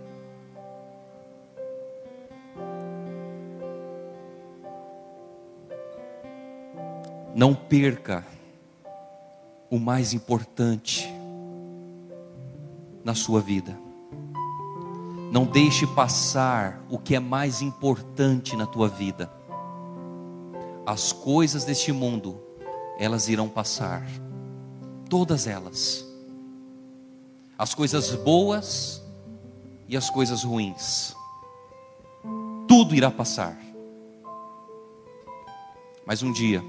Não 7.35 7.55
perca 7.55 8.25
o 9.71 9.79
mais 9.79 10.13
importante 10.13 11.13
na 13.03 13.15
sua 13.15 13.41
vida. 13.41 13.77
Não 15.33 15.45
deixe 15.45 15.85
passar 15.85 16.81
o 16.89 16.97
que 16.97 17.17
é 17.17 17.19
mais 17.19 17.61
importante 17.61 18.55
na 18.57 18.67
tua 18.67 18.89
vida. 18.89 19.29
As 20.87 21.13
coisas 21.13 21.65
deste 21.65 21.91
mundo, 21.91 22.41
elas 22.99 23.29
irão 23.29 23.49
passar 23.49 24.07
todas 25.15 25.47
elas. 25.47 26.05
As 27.57 27.73
coisas 27.73 28.17
boas 28.17 29.01
e 29.87 29.97
as 29.97 30.11
coisas 30.11 30.43
ruins. 30.43 31.15
Tudo 32.67 32.97
irá 32.97 33.13
passar. 33.13 33.57
Mas 36.05 36.21
um 36.25 36.33
dia, 36.33 36.61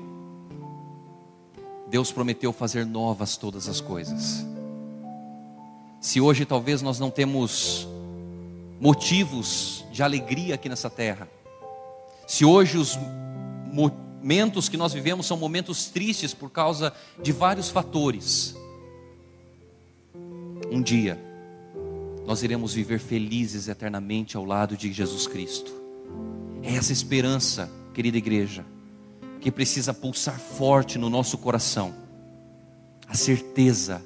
Deus 1.87 2.11
prometeu 2.11 2.53
fazer 2.53 2.85
novas 2.85 3.35
todas 3.35 3.67
as 3.67 3.81
coisas. 3.81 4.45
Se 5.99 6.21
hoje 6.21 6.45
talvez 6.45 6.83
nós 6.83 6.99
não 6.99 7.09
temos 7.09 7.87
motivos 8.79 9.83
de 9.91 10.03
alegria 10.03 10.53
aqui 10.53 10.69
nessa 10.69 10.91
terra, 10.91 11.27
se 12.27 12.45
hoje 12.45 12.77
os 12.77 12.95
momentos 14.25 14.67
que 14.67 14.75
nós 14.75 14.91
vivemos 14.91 15.27
são 15.27 15.37
momentos 15.37 15.85
tristes 15.85 16.33
por 16.33 16.49
causa 16.49 16.91
de 17.21 17.31
vários 17.31 17.69
fatores. 17.69 18.55
Um 20.71 20.81
dia, 20.81 21.15
nós 22.25 22.41
iremos 22.41 22.73
viver 22.73 22.97
felizes 22.97 23.67
eternamente 23.67 24.35
ao 24.35 24.43
lado 24.43 24.75
de 24.75 24.91
Jesus 24.91 25.27
Cristo. 25.27 25.71
É 26.63 26.73
essa 26.73 26.91
esperança, 26.91 27.69
querida 27.93 28.17
igreja, 28.17 28.65
que 29.39 29.51
precisa 29.51 29.93
pulsar 29.93 30.39
forte 30.39 30.97
no 30.97 31.07
nosso 31.07 31.37
coração. 31.37 31.93
A 33.07 33.13
certeza, 33.13 34.03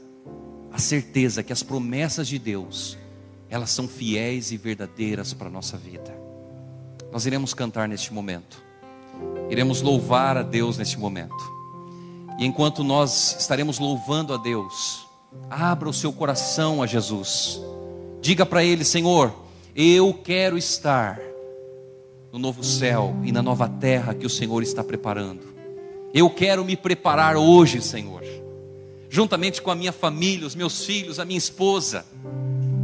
a 0.70 0.80
certeza 0.80 1.42
que 1.42 1.54
as 1.54 1.64
promessas 1.64 2.28
de 2.28 2.38
Deus, 2.38 2.98
elas 3.50 3.70
são 3.70 3.88
fiéis 3.88 4.52
e 4.52 4.58
verdadeiras 4.58 5.34
para 5.34 5.48
a 5.48 5.52
nossa 5.52 5.78
vida. 5.78 6.14
Nós 7.10 7.26
iremos 7.26 7.54
cantar 7.54 7.88
neste 7.88 8.14
momento. 8.14 8.68
Iremos 9.50 9.82
louvar 9.82 10.38
a 10.38 10.44
Deus 10.44 10.78
neste 10.78 10.98
momento. 11.00 11.36
E 12.38 12.46
enquanto 12.46 12.84
nós 12.84 13.36
estaremos 13.40 13.80
louvando 13.80 14.34
a 14.34 14.38
Deus, 14.38 15.08
abra 15.50 15.90
o 15.90 15.94
seu 15.94 16.14
coração 16.14 16.82
a 16.82 16.88
Jesus. 16.88 17.60
Diga 18.22 18.46
para 18.46 18.64
Ele: 18.64 18.86
Senhor, 18.86 19.34
eu 19.76 20.14
quero 20.14 20.58
estar 20.58 21.20
no 22.32 22.40
novo 22.40 22.64
céu 22.64 23.16
e 23.24 23.32
na 23.32 23.42
nova 23.42 23.68
terra 23.68 24.14
que 24.14 24.26
o 24.26 24.30
Senhor 24.30 24.62
está 24.62 24.84
preparando. 24.84 25.42
Eu 26.14 26.30
quero 26.30 26.64
me 26.64 26.78
preparar 26.78 27.36
hoje, 27.36 27.82
Senhor, 27.82 28.24
juntamente 29.10 29.62
com 29.62 29.72
a 29.72 29.76
minha 29.76 29.92
família, 29.92 30.46
os 30.46 30.56
meus 30.56 30.86
filhos, 30.86 31.20
a 31.20 31.26
minha 31.26 31.38
esposa 31.38 32.06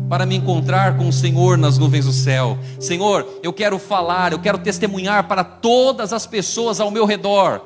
para 0.10 0.26
me 0.26 0.36
encontrar 0.36 0.97
com 0.97 1.08
o 1.08 1.14
Senhor 1.14 1.58
nas 1.58 1.78
nuvens 1.78 2.06
do 2.06 2.14
céu. 2.14 2.58
Senhor, 2.80 3.28
eu 3.41 3.51
quero 3.51 3.80
falar, 3.80 4.32
eu 4.32 4.39
quero 4.39 4.58
testemunhar 4.58 5.28
para 5.28 5.43
todas 5.43 6.14
as 6.14 6.28
pessoas 6.28 6.80
ao 6.80 6.91
meu 6.91 7.06
redor 7.06 7.62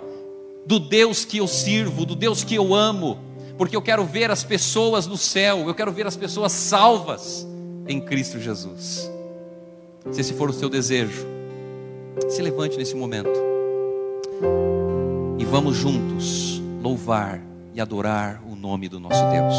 do 0.66 0.80
Deus 0.80 1.26
que 1.26 1.38
eu 1.38 1.48
sirvo, 1.48 2.06
do 2.06 2.16
Deus 2.16 2.44
que 2.44 2.56
eu 2.56 2.74
amo, 2.74 3.18
porque 3.58 3.76
eu 3.76 3.82
quero 3.82 4.06
ver 4.06 4.32
as 4.32 4.44
pessoas 4.44 5.08
no 5.08 5.18
céu, 5.18 5.68
eu 5.68 5.74
quero 5.74 5.92
ver 5.92 6.08
as 6.08 6.16
pessoas 6.16 6.52
salvas 6.52 7.48
em 7.88 8.00
Cristo 8.00 8.40
Jesus. 8.40 9.12
Se 10.12 10.22
esse 10.22 10.34
for 10.34 10.50
o 10.50 10.54
seu 10.54 10.70
desejo, 10.70 11.26
se 12.30 12.42
levante 12.42 12.78
nesse 12.78 12.96
momento 12.96 13.30
e 15.38 15.46
vamos 15.46 15.76
juntos 15.76 16.62
louvar 16.82 17.42
e 17.74 17.82
adorar 17.82 18.42
o 18.48 18.56
nome 18.56 18.88
do 18.88 19.00
nosso 19.00 19.22
Deus. 19.30 19.56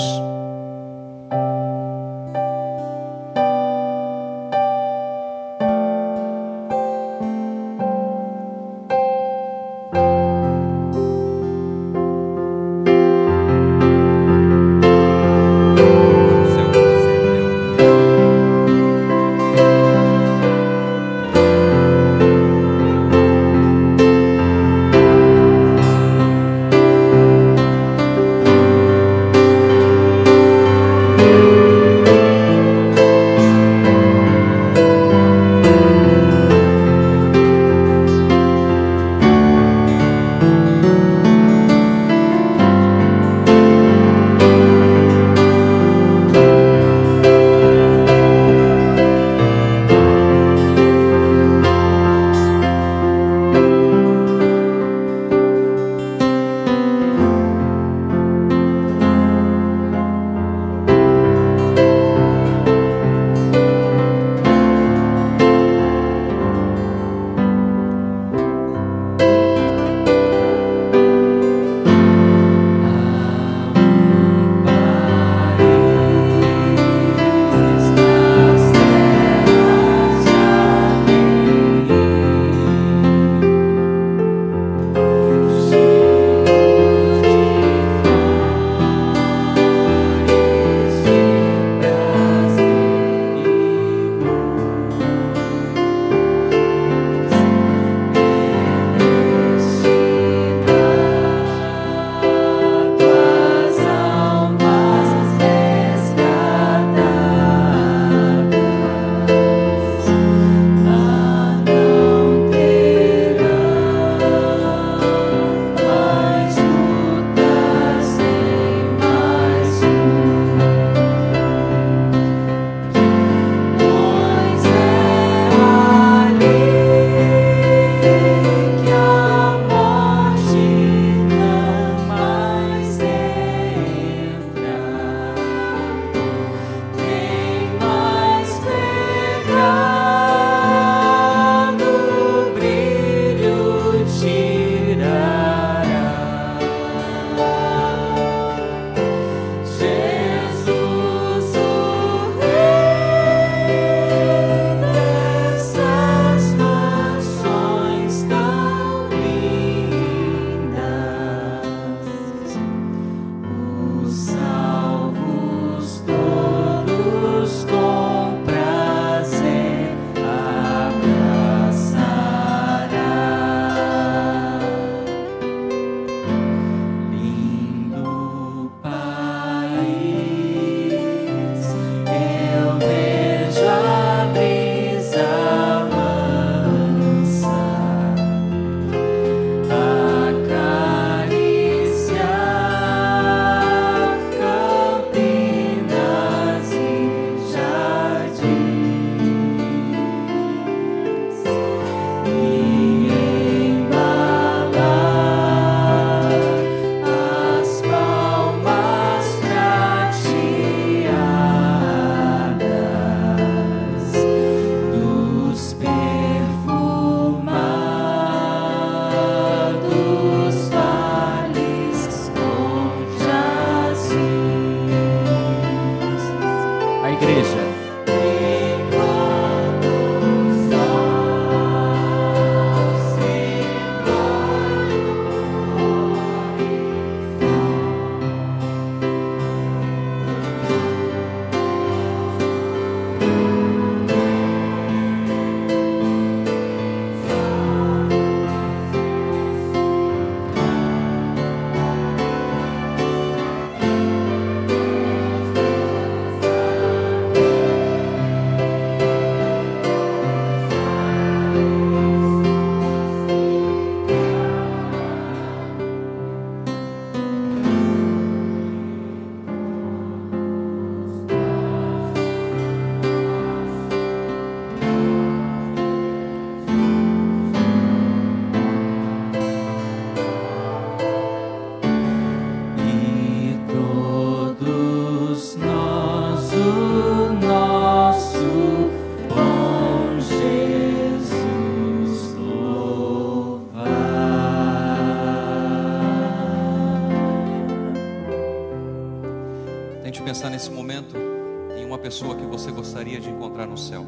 Céu. 303.81 304.05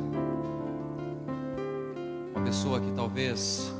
Uma 2.34 2.44
pessoa 2.44 2.80
que 2.80 2.92
talvez 2.92 3.72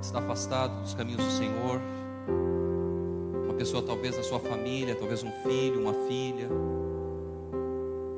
está 0.00 0.18
afastado 0.18 0.80
dos 0.82 0.94
caminhos 0.94 1.24
do 1.24 1.30
Senhor. 1.30 1.80
Uma 3.44 3.54
pessoa 3.54 3.82
talvez 3.82 4.16
da 4.16 4.22
sua 4.22 4.38
família, 4.38 4.94
talvez 4.94 5.22
um 5.22 5.32
filho, 5.42 5.80
uma 5.80 5.94
filha. 6.06 6.48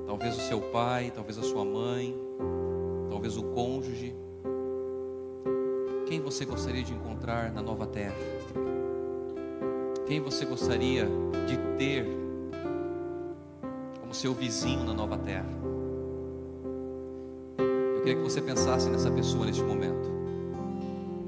Talvez 0.07 0.37
o 0.37 0.41
seu 0.41 0.61
pai, 0.61 1.13
talvez 1.15 1.39
a 1.39 1.43
sua 1.43 1.65
mãe, 1.65 2.15
talvez 3.09 3.37
o 3.37 3.43
cônjuge. 3.43 4.15
Quem 6.07 6.21
você 6.21 6.45
gostaria 6.45 6.83
de 6.83 6.93
encontrar 6.93 7.53
na 7.53 7.63
nova 7.63 7.87
terra? 7.87 8.15
Quem 10.07 10.21
você 10.21 10.45
gostaria 10.45 11.09
de 11.47 11.57
ter 11.79 12.07
como 14.01 14.13
seu 14.13 14.35
vizinho 14.35 14.85
na 14.85 14.93
nova 14.93 15.17
terra? 15.17 15.72
Queria 18.03 18.17
que 18.17 18.23
você 18.23 18.43
pensasse 18.43 18.91
nessa 18.91 19.09
pessoa 19.13 19.47
neste 19.47 19.63
momento. 19.63 20.11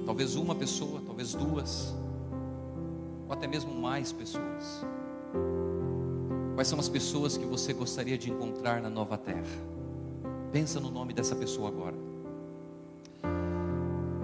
Talvez 0.04 0.34
uma 0.34 0.56
pessoa, 0.56 1.00
talvez 1.06 1.32
duas, 1.32 1.94
ou 3.28 3.32
até 3.32 3.46
mesmo 3.46 3.72
mais 3.72 4.10
pessoas. 4.10 4.84
Quais 6.56 6.66
são 6.66 6.80
as 6.80 6.88
pessoas 6.88 7.36
que 7.36 7.46
você 7.46 7.72
gostaria 7.72 8.18
de 8.18 8.28
encontrar 8.28 8.82
na 8.82 8.90
nova 8.90 9.16
terra? 9.16 9.44
Pensa 10.50 10.80
no 10.80 10.90
nome 10.90 11.12
dessa 11.12 11.36
pessoa 11.36 11.68
agora. 11.68 11.94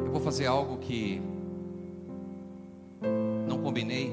Eu 0.05 0.11
vou 0.11 0.21
fazer 0.21 0.47
algo 0.47 0.79
que 0.79 1.23
não 3.47 3.63
combinei, 3.63 4.13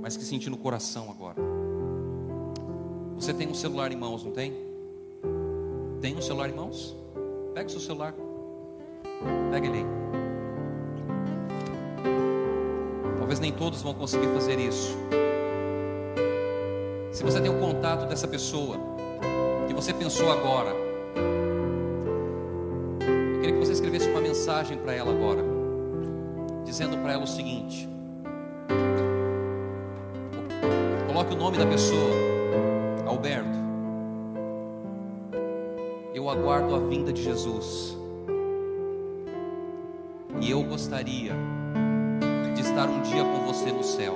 mas 0.00 0.16
que 0.16 0.22
senti 0.22 0.48
no 0.48 0.56
coração 0.56 1.10
agora. 1.10 1.42
Você 3.16 3.34
tem 3.34 3.48
um 3.48 3.54
celular 3.54 3.90
em 3.90 3.96
mãos, 3.96 4.22
não 4.22 4.30
tem? 4.30 4.65
Tem 6.06 6.14
um 6.16 6.22
celular 6.22 6.48
em 6.48 6.52
mãos? 6.52 6.94
Pega 7.52 7.66
o 7.66 7.70
seu 7.70 7.80
celular. 7.80 8.14
Pega 9.50 9.66
ele 9.66 9.78
aí. 9.78 9.86
Talvez 13.18 13.40
nem 13.40 13.50
todos 13.50 13.82
vão 13.82 13.92
conseguir 13.92 14.28
fazer 14.28 14.56
isso. 14.60 14.96
Se 17.10 17.24
você 17.24 17.40
tem 17.40 17.50
o 17.50 17.58
contato 17.58 18.06
dessa 18.06 18.28
pessoa 18.28 18.78
que 19.66 19.74
você 19.74 19.92
pensou 19.92 20.30
agora, 20.30 20.70
eu 23.34 23.40
queria 23.40 23.58
que 23.58 23.66
você 23.66 23.72
escrevesse 23.72 24.08
uma 24.08 24.20
mensagem 24.20 24.78
para 24.78 24.94
ela 24.94 25.10
agora, 25.10 25.42
dizendo 26.64 26.98
para 26.98 27.14
ela 27.14 27.24
o 27.24 27.26
seguinte: 27.26 27.88
coloque 31.08 31.34
o 31.34 31.36
nome 31.36 31.58
da 31.58 31.66
pessoa, 31.66 32.25
aguardo 36.36 36.74
a 36.74 36.78
vinda 36.78 37.12
de 37.12 37.22
Jesus. 37.22 37.96
E 40.40 40.50
eu 40.50 40.62
gostaria 40.62 41.32
de 42.54 42.60
estar 42.60 42.88
um 42.88 43.00
dia 43.02 43.24
com 43.24 43.46
você 43.46 43.72
no 43.72 43.82
céu. 43.82 44.14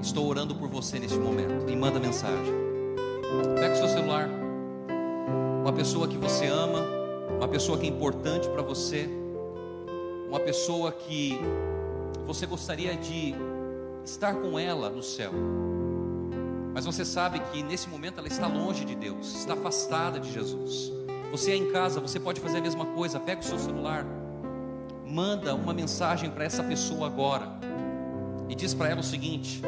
Estou 0.00 0.26
orando 0.26 0.54
por 0.54 0.68
você 0.68 0.98
neste 0.98 1.18
momento. 1.18 1.68
E 1.68 1.76
manda 1.76 2.00
mensagem. 2.00 2.54
Pega 3.54 3.74
o 3.74 3.76
seu 3.76 3.88
celular. 3.88 4.28
Uma 5.60 5.72
pessoa 5.72 6.08
que 6.08 6.16
você 6.16 6.46
ama, 6.46 6.80
uma 7.38 7.48
pessoa 7.48 7.78
que 7.78 7.86
é 7.86 7.88
importante 7.88 8.48
para 8.48 8.62
você, 8.62 9.08
uma 10.28 10.40
pessoa 10.40 10.92
que 10.92 11.38
você 12.26 12.46
gostaria 12.46 12.96
de 12.96 13.34
estar 14.04 14.34
com 14.34 14.58
ela 14.58 14.88
no 14.90 15.02
céu. 15.02 15.32
Mas 16.74 16.84
você 16.84 17.04
sabe 17.04 17.38
que 17.52 17.62
nesse 17.62 17.88
momento 17.88 18.18
ela 18.18 18.26
está 18.26 18.48
longe 18.48 18.84
de 18.84 18.96
Deus, 18.96 19.32
está 19.36 19.52
afastada 19.54 20.18
de 20.18 20.32
Jesus. 20.32 20.92
Você 21.30 21.52
é 21.52 21.56
em 21.56 21.70
casa, 21.70 22.00
você 22.00 22.18
pode 22.18 22.40
fazer 22.40 22.58
a 22.58 22.60
mesma 22.60 22.84
coisa. 22.86 23.20
Pega 23.20 23.40
o 23.40 23.44
seu 23.44 23.60
celular, 23.60 24.04
manda 25.06 25.54
uma 25.54 25.72
mensagem 25.72 26.28
para 26.28 26.44
essa 26.44 26.64
pessoa 26.64 27.06
agora 27.06 27.48
e 28.48 28.56
diz 28.56 28.74
para 28.74 28.88
ela 28.88 29.00
o 29.00 29.04
seguinte: 29.04 29.62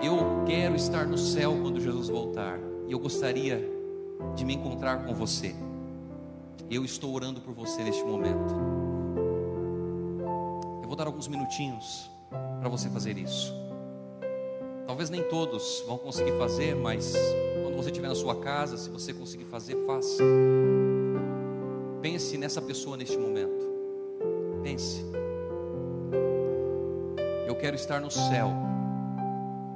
Eu 0.00 0.44
quero 0.46 0.76
estar 0.76 1.04
no 1.04 1.18
céu 1.18 1.58
quando 1.60 1.80
Jesus 1.80 2.08
voltar 2.08 2.56
e 2.86 2.92
eu 2.92 2.98
gostaria 3.00 3.68
de 4.36 4.44
me 4.44 4.54
encontrar 4.54 5.04
com 5.04 5.12
você. 5.12 5.52
Eu 6.70 6.84
estou 6.84 7.12
orando 7.12 7.40
por 7.40 7.54
você 7.54 7.82
neste 7.82 8.04
momento. 8.04 8.54
Eu 10.80 10.86
vou 10.86 10.94
dar 10.94 11.06
alguns 11.06 11.26
minutinhos 11.26 12.08
para 12.60 12.68
você 12.68 12.88
fazer 12.88 13.18
isso. 13.18 13.67
Talvez 14.88 15.10
nem 15.10 15.22
todos 15.22 15.84
vão 15.86 15.98
conseguir 15.98 16.32
fazer, 16.38 16.74
mas 16.74 17.12
quando 17.62 17.76
você 17.76 17.90
estiver 17.90 18.08
na 18.08 18.14
sua 18.14 18.36
casa, 18.36 18.78
se 18.78 18.88
você 18.88 19.12
conseguir 19.12 19.44
fazer, 19.44 19.76
faça. 19.84 20.24
Pense 22.00 22.38
nessa 22.38 22.62
pessoa 22.62 22.96
neste 22.96 23.18
momento. 23.18 23.68
Pense. 24.62 25.04
Eu 27.46 27.54
quero 27.54 27.76
estar 27.76 28.00
no 28.00 28.10
céu. 28.10 28.50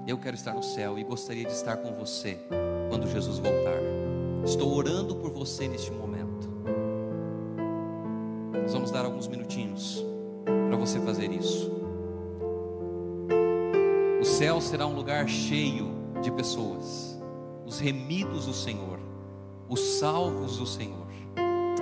Eu 0.08 0.16
quero 0.16 0.34
estar 0.34 0.54
no 0.54 0.62
céu 0.62 0.98
e 0.98 1.04
gostaria 1.04 1.44
de 1.44 1.52
estar 1.52 1.76
com 1.76 1.92
você 1.92 2.38
quando 2.88 3.06
Jesus 3.06 3.38
voltar. 3.38 3.82
Estou 4.46 4.74
orando 4.74 5.14
por 5.16 5.30
você 5.30 5.68
neste 5.68 5.90
momento. 5.90 6.48
Nós 8.62 8.72
vamos 8.72 8.90
dar 8.90 9.04
alguns 9.04 9.28
minutinhos 9.28 10.02
para 10.70 10.76
você 10.78 10.98
fazer 11.00 11.30
isso. 11.30 11.81
Céu 14.42 14.60
será 14.60 14.88
um 14.88 14.92
lugar 14.92 15.28
cheio 15.28 15.94
de 16.20 16.28
pessoas, 16.32 17.16
os 17.64 17.78
remidos 17.78 18.46
do 18.46 18.52
Senhor, 18.52 18.98
os 19.68 19.78
salvos 20.00 20.56
do 20.56 20.66
Senhor. 20.66 21.06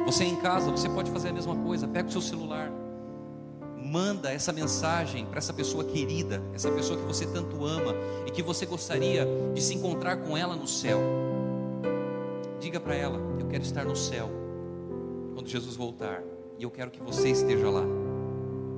Você 0.04 0.24
em 0.24 0.36
casa, 0.36 0.70
você 0.70 0.86
pode 0.86 1.10
fazer 1.10 1.30
a 1.30 1.32
mesma 1.32 1.56
coisa. 1.56 1.88
Pega 1.88 2.10
o 2.10 2.12
seu 2.12 2.20
celular, 2.20 2.70
manda 3.82 4.30
essa 4.30 4.52
mensagem 4.52 5.24
para 5.24 5.38
essa 5.38 5.54
pessoa 5.54 5.84
querida, 5.84 6.42
essa 6.52 6.70
pessoa 6.70 7.00
que 7.00 7.06
você 7.06 7.24
tanto 7.24 7.64
ama 7.64 7.94
e 8.26 8.30
que 8.30 8.42
você 8.42 8.66
gostaria 8.66 9.26
de 9.54 9.62
se 9.62 9.74
encontrar 9.74 10.18
com 10.18 10.36
ela 10.36 10.54
no 10.54 10.66
céu. 10.66 11.00
Diga 12.60 12.78
para 12.78 12.94
ela: 12.94 13.18
Eu 13.40 13.46
quero 13.46 13.62
estar 13.62 13.86
no 13.86 13.96
céu 13.96 14.28
quando 15.32 15.48
Jesus 15.48 15.76
voltar 15.76 16.22
e 16.58 16.62
eu 16.62 16.70
quero 16.70 16.90
que 16.90 17.00
você 17.00 17.30
esteja 17.30 17.70
lá. 17.70 17.84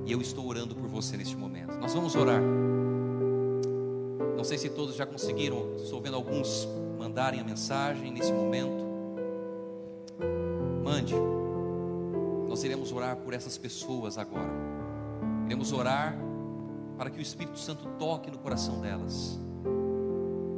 E 0.05 0.11
eu 0.13 0.21
estou 0.21 0.47
orando 0.47 0.73
por 0.73 0.87
você 0.87 1.17
neste 1.17 1.35
momento. 1.35 1.77
Nós 1.81 1.93
vamos 1.93 2.15
orar. 2.15 2.41
Não 4.35 4.43
sei 4.43 4.57
se 4.57 4.69
todos 4.69 4.95
já 4.95 5.05
conseguiram, 5.05 5.75
estou 5.77 6.01
vendo 6.01 6.15
alguns 6.15 6.67
mandarem 6.97 7.39
a 7.39 7.43
mensagem 7.43 8.11
nesse 8.11 8.31
momento. 8.31 8.83
Mande. 10.83 11.15
Nós 12.47 12.63
iremos 12.63 12.91
orar 12.91 13.17
por 13.17 13.33
essas 13.33 13.57
pessoas 13.57 14.17
agora. 14.17 14.51
Iremos 15.45 15.71
orar 15.71 16.17
para 16.97 17.09
que 17.09 17.19
o 17.19 17.21
Espírito 17.21 17.57
Santo 17.59 17.87
toque 17.97 18.29
no 18.31 18.37
coração 18.37 18.79
delas, 18.79 19.39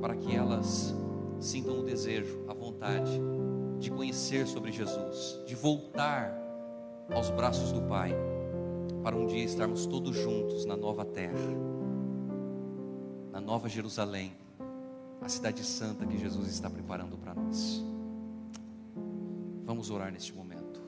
para 0.02 0.16
que 0.16 0.36
elas 0.36 0.94
sintam 1.40 1.80
o 1.80 1.84
desejo, 1.84 2.44
a 2.48 2.54
vontade 2.54 3.20
de 3.80 3.90
conhecer 3.92 4.48
sobre 4.48 4.72
Jesus, 4.72 5.40
de 5.46 5.56
voltar 5.56 6.34
aos 7.12 7.30
braços 7.30 7.72
do 7.72 7.82
Pai, 7.82 8.14
para 9.04 9.16
um 9.16 9.26
dia 9.26 9.44
estarmos 9.44 9.86
todos 9.86 10.16
juntos 10.16 10.66
na 10.66 10.76
nova 10.76 11.06
terra, 11.06 11.34
na 13.36 13.42
nova 13.42 13.68
Jerusalém, 13.68 14.32
a 15.22 15.28
cidade 15.28 15.62
santa 15.62 16.06
que 16.06 16.18
Jesus 16.18 16.48
está 16.48 16.70
preparando 16.70 17.18
para 17.18 17.34
nós. 17.34 17.84
Vamos 19.66 19.90
orar 19.90 20.10
neste 20.10 20.32
momento. 20.32 20.82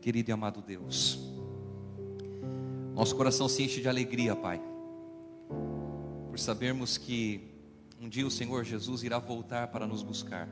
Querido 0.00 0.30
e 0.30 0.32
amado 0.32 0.62
Deus, 0.62 1.18
nosso 2.94 3.16
coração 3.16 3.48
se 3.48 3.64
enche 3.64 3.80
de 3.80 3.88
alegria, 3.88 4.36
Pai, 4.36 4.62
por 6.28 6.38
sabermos 6.38 6.96
que 6.96 7.40
um 8.00 8.08
dia 8.08 8.24
o 8.24 8.30
Senhor 8.30 8.62
Jesus 8.62 9.02
irá 9.02 9.18
voltar 9.18 9.66
para 9.66 9.84
nos 9.84 10.04
buscar. 10.04 10.48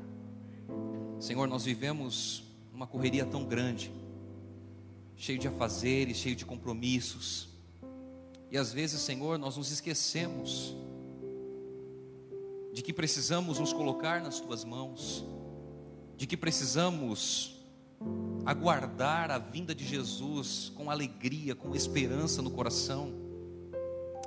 Senhor, 1.20 1.46
nós 1.46 1.64
vivemos 1.64 2.42
uma 2.74 2.88
correria 2.88 3.24
tão 3.24 3.44
grande, 3.44 3.92
cheio 5.14 5.38
de 5.38 5.46
afazeres, 5.46 6.16
cheio 6.16 6.34
de 6.34 6.44
compromissos, 6.44 7.48
e 8.50 8.58
às 8.58 8.72
vezes, 8.72 9.00
Senhor, 9.00 9.38
nós 9.38 9.56
nos 9.56 9.70
esquecemos 9.70 10.82
de 12.72 12.82
que 12.82 12.92
precisamos 12.92 13.58
nos 13.58 13.72
colocar 13.72 14.22
nas 14.22 14.40
tuas 14.40 14.64
mãos, 14.64 15.24
de 16.16 16.26
que 16.26 16.36
precisamos 16.36 17.60
aguardar 18.46 19.30
a 19.30 19.38
vinda 19.38 19.74
de 19.74 19.86
Jesus 19.86 20.72
com 20.74 20.90
alegria, 20.90 21.54
com 21.54 21.74
esperança 21.74 22.40
no 22.40 22.50
coração. 22.50 23.12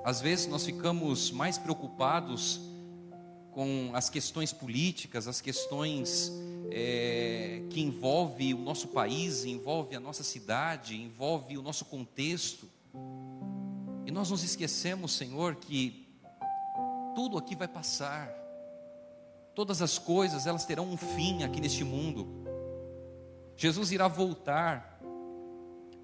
Às 0.04 0.22
vezes 0.22 0.46
nós 0.48 0.64
ficamos 0.64 1.32
mais 1.32 1.58
preocupados 1.58 2.62
com 3.52 3.90
as 3.94 4.10
questões 4.10 4.54
políticas, 4.54 5.28
as 5.28 5.42
questões 5.42 6.32
é, 6.70 7.64
que 7.70 7.82
envolve 7.82 8.54
o 8.54 8.60
nosso 8.60 8.90
país, 8.90 9.44
envolve 9.44 9.96
a 9.96 10.00
nossa 10.00 10.24
cidade, 10.24 10.96
envolve 10.96 11.58
o 11.58 11.62
nosso 11.62 11.86
contexto. 11.86 12.70
E 14.06 14.12
nós 14.12 14.30
nos 14.30 14.44
esquecemos, 14.44 15.14
Senhor, 15.14 15.56
que 15.56 16.05
Tudo 17.16 17.38
aqui 17.38 17.56
vai 17.56 17.68
passar. 17.68 18.30
Todas 19.56 19.82
as 19.82 19.98
coisas, 19.98 20.46
elas 20.46 20.66
terão 20.66 20.86
um 20.86 20.98
fim 20.98 21.44
aqui 21.44 21.62
neste 21.62 21.84
mundo. 21.84 22.28
Jesus 23.56 23.92
irá 23.92 24.08
voltar. 24.08 25.00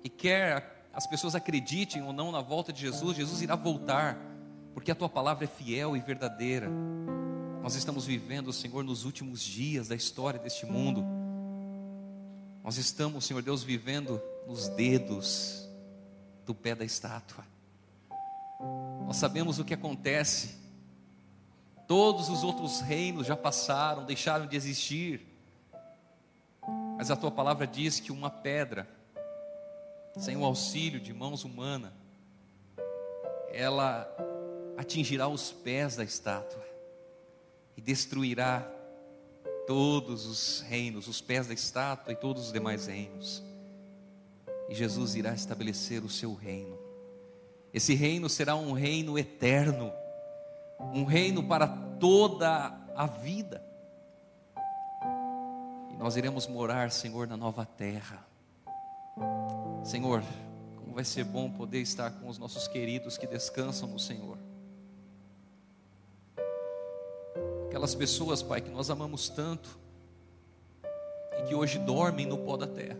E 0.03 0.09
quer 0.09 0.81
as 0.93 1.07
pessoas 1.07 1.35
acreditem 1.35 2.01
ou 2.03 2.11
não 2.11 2.31
na 2.31 2.41
volta 2.41 2.73
de 2.73 2.81
Jesus, 2.81 3.15
Jesus 3.15 3.41
irá 3.41 3.55
voltar, 3.55 4.17
porque 4.73 4.91
a 4.91 4.95
tua 4.95 5.07
palavra 5.07 5.45
é 5.45 5.47
fiel 5.47 5.95
e 5.95 6.01
verdadeira. 6.01 6.69
Nós 7.61 7.75
estamos 7.75 8.05
vivendo, 8.05 8.51
Senhor, 8.51 8.83
nos 8.83 9.05
últimos 9.05 9.41
dias 9.41 9.87
da 9.87 9.95
história 9.95 10.39
deste 10.39 10.65
mundo. 10.65 11.03
Nós 12.63 12.77
estamos, 12.77 13.25
Senhor 13.25 13.41
Deus, 13.41 13.63
vivendo 13.63 14.21
nos 14.47 14.67
dedos 14.69 15.69
do 16.45 16.53
pé 16.53 16.75
da 16.75 16.83
estátua. 16.83 17.45
Nós 19.05 19.17
sabemos 19.17 19.59
o 19.59 19.65
que 19.65 19.73
acontece. 19.73 20.60
Todos 21.91 22.29
os 22.29 22.41
outros 22.41 22.79
reinos 22.79 23.27
já 23.27 23.35
passaram, 23.35 24.05
deixaram 24.05 24.47
de 24.47 24.55
existir. 24.55 25.27
Mas 26.97 27.11
a 27.11 27.17
tua 27.17 27.29
palavra 27.29 27.67
diz 27.67 27.99
que 27.99 28.13
uma 28.13 28.29
pedra, 28.29 28.87
sem 30.17 30.37
o 30.37 30.45
auxílio 30.45 31.01
de 31.01 31.13
mãos 31.13 31.43
humanas, 31.43 31.91
ela 33.49 34.09
atingirá 34.77 35.27
os 35.27 35.51
pés 35.51 35.97
da 35.97 36.03
estátua 36.05 36.65
e 37.75 37.81
destruirá 37.81 38.61
todos 39.67 40.25
os 40.25 40.61
reinos, 40.61 41.09
os 41.09 41.19
pés 41.19 41.47
da 41.47 41.53
estátua 41.53 42.13
e 42.13 42.15
todos 42.15 42.45
os 42.45 42.53
demais 42.53 42.87
reinos. 42.87 43.43
E 44.69 44.73
Jesus 44.73 45.15
irá 45.15 45.33
estabelecer 45.33 46.05
o 46.05 46.09
seu 46.09 46.33
reino. 46.33 46.79
Esse 47.73 47.93
reino 47.95 48.29
será 48.29 48.55
um 48.55 48.71
reino 48.71 49.19
eterno, 49.19 49.91
um 50.93 51.03
reino 51.03 51.43
para 51.43 51.67
toda 51.67 52.77
a 52.95 53.05
vida. 53.05 53.63
E 55.91 55.97
nós 55.97 56.15
iremos 56.17 56.47
morar, 56.47 56.91
Senhor, 56.91 57.27
na 57.27 57.37
nova 57.37 57.65
terra. 57.65 58.25
Senhor, 59.83 60.23
como 60.77 60.93
vai 60.93 61.03
ser 61.03 61.23
bom 61.23 61.49
poder 61.49 61.81
estar 61.81 62.11
com 62.11 62.27
os 62.27 62.37
nossos 62.37 62.67
queridos 62.67 63.17
que 63.17 63.27
descansam 63.27 63.87
no 63.87 63.99
Senhor. 63.99 64.37
Aquelas 67.67 67.95
pessoas, 67.95 68.43
Pai, 68.43 68.61
que 68.61 68.69
nós 68.69 68.89
amamos 68.89 69.29
tanto 69.29 69.79
e 71.39 71.43
que 71.43 71.55
hoje 71.55 71.79
dormem 71.79 72.25
no 72.25 72.37
pó 72.39 72.57
da 72.57 72.67
terra, 72.67 72.99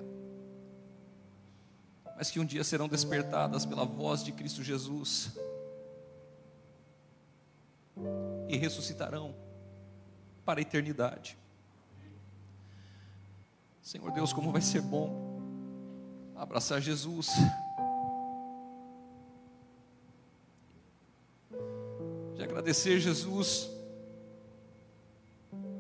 mas 2.16 2.32
que 2.32 2.40
um 2.40 2.46
dia 2.46 2.64
serão 2.64 2.88
despertadas 2.88 3.66
pela 3.66 3.84
voz 3.84 4.24
de 4.24 4.32
Cristo 4.32 4.64
Jesus 4.64 5.38
e 8.52 8.58
ressuscitarão 8.58 9.34
para 10.44 10.60
a 10.60 10.62
eternidade. 10.62 11.38
Senhor 13.82 14.12
Deus, 14.12 14.34
como 14.34 14.52
vai 14.52 14.62
ser 14.62 14.82
bom 14.82 15.40
abraçar 16.36 16.82
Jesus. 16.82 17.30
De 22.36 22.44
agradecer 22.44 23.00
Jesus 23.00 23.70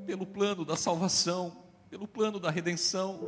pelo 0.05 0.25
plano 0.25 0.63
da 0.63 0.75
salvação, 0.75 1.63
pelo 1.89 2.07
plano 2.07 2.39
da 2.39 2.49
redenção. 2.49 3.19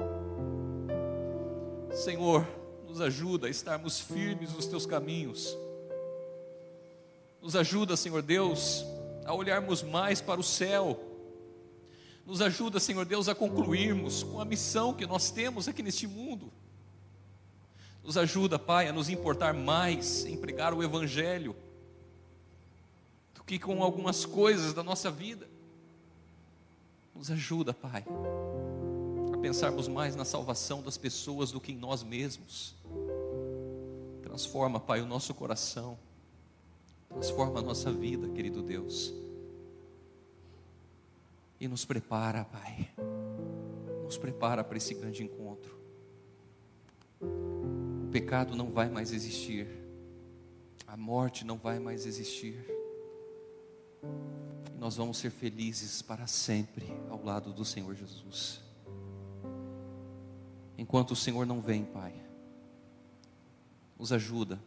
Senhor, 1.94 2.48
nos 2.88 3.02
ajuda 3.02 3.48
a 3.48 3.50
estarmos 3.50 4.00
firmes 4.00 4.54
nos 4.54 4.68
teus 4.68 4.86
caminhos. 4.86 5.58
Nos 7.42 7.56
ajuda, 7.58 7.98
Senhor 7.98 8.22
Deus, 8.22 8.86
a 9.26 9.34
olharmos 9.34 9.82
mais 9.84 10.22
para 10.22 10.40
o 10.40 10.44
céu. 10.44 11.00
Nos 12.26 12.42
ajuda, 12.42 12.80
Senhor 12.80 13.06
Deus, 13.06 13.28
a 13.28 13.36
concluirmos 13.36 14.24
com 14.24 14.40
a 14.40 14.46
missão 14.46 14.94
que 14.94 15.06
nós 15.06 15.30
temos 15.30 15.68
aqui 15.68 15.84
neste 15.84 16.08
mundo. 16.08 16.52
Nos 18.04 18.18
ajuda, 18.18 18.60
Pai, 18.60 18.88
a 18.88 18.94
nos 18.94 19.10
importar 19.10 19.54
mais 19.54 20.26
em 20.26 20.38
pregar 20.38 20.74
o 20.74 20.84
Evangelho 20.84 21.56
do 23.34 23.44
que 23.44 23.58
com 23.58 23.82
algumas 23.82 24.26
coisas 24.26 24.74
da 24.74 24.84
nossa 24.84 25.10
vida. 25.10 25.48
Nos 27.16 27.30
ajuda, 27.30 27.74
Pai, 27.74 28.04
a 29.34 29.38
pensarmos 29.38 29.88
mais 29.88 30.16
na 30.16 30.26
salvação 30.26 30.82
das 30.82 30.98
pessoas 30.98 31.52
do 31.52 31.62
que 31.62 31.72
em 31.72 31.78
nós 31.78 32.04
mesmos. 32.04 32.76
Transforma, 34.22 34.80
Pai, 34.80 35.02
o 35.02 35.06
nosso 35.06 35.34
coração. 35.34 35.98
Transforma 37.14 37.60
a 37.60 37.64
nossa 37.64 37.92
vida, 37.92 38.28
querido 38.30 38.62
Deus. 38.62 39.14
E 41.60 41.68
nos 41.68 41.86
prepara, 41.86 42.44
Pai. 42.44 42.90
Nos 44.04 44.18
prepara 44.18 44.64
para 44.64 44.78
esse 44.78 44.94
grande 44.94 45.24
encontro. 45.24 45.78
O 47.22 48.10
pecado 48.12 48.56
não 48.56 48.72
vai 48.72 48.90
mais 48.90 49.14
existir. 49.14 49.68
A 50.86 50.98
morte 50.98 51.46
não 51.46 51.58
vai 51.58 51.80
mais 51.80 52.06
existir 52.06 52.74
nós 54.84 54.98
vamos 54.98 55.18
ser 55.18 55.30
felizes 55.30 56.02
para 56.02 56.28
sempre 56.28 56.86
ao 57.10 57.24
lado 57.24 57.54
do 57.54 57.64
Senhor 57.64 57.96
Jesus. 57.96 58.60
Enquanto 60.78 61.12
o 61.12 61.16
Senhor 61.16 61.46
não 61.46 61.62
vem, 61.62 61.86
Pai, 61.86 62.14
nos 63.98 64.12
ajuda 64.12 64.62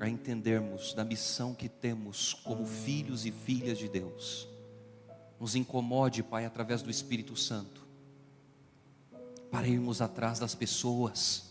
a 0.00 0.08
entendermos 0.08 0.94
da 0.94 1.04
missão 1.04 1.54
que 1.54 1.68
temos 1.68 2.34
como 2.34 2.66
filhos 2.66 3.26
e 3.26 3.32
filhas 3.32 3.78
de 3.78 3.88
Deus. 3.88 4.48
Nos 5.40 5.54
incomode, 5.54 6.22
Pai, 6.22 6.44
através 6.44 6.82
do 6.82 6.90
Espírito 6.90 7.36
Santo, 7.36 7.86
para 9.50 9.66
irmos 9.66 10.00
atrás 10.00 10.38
das 10.38 10.54
pessoas, 10.54 11.50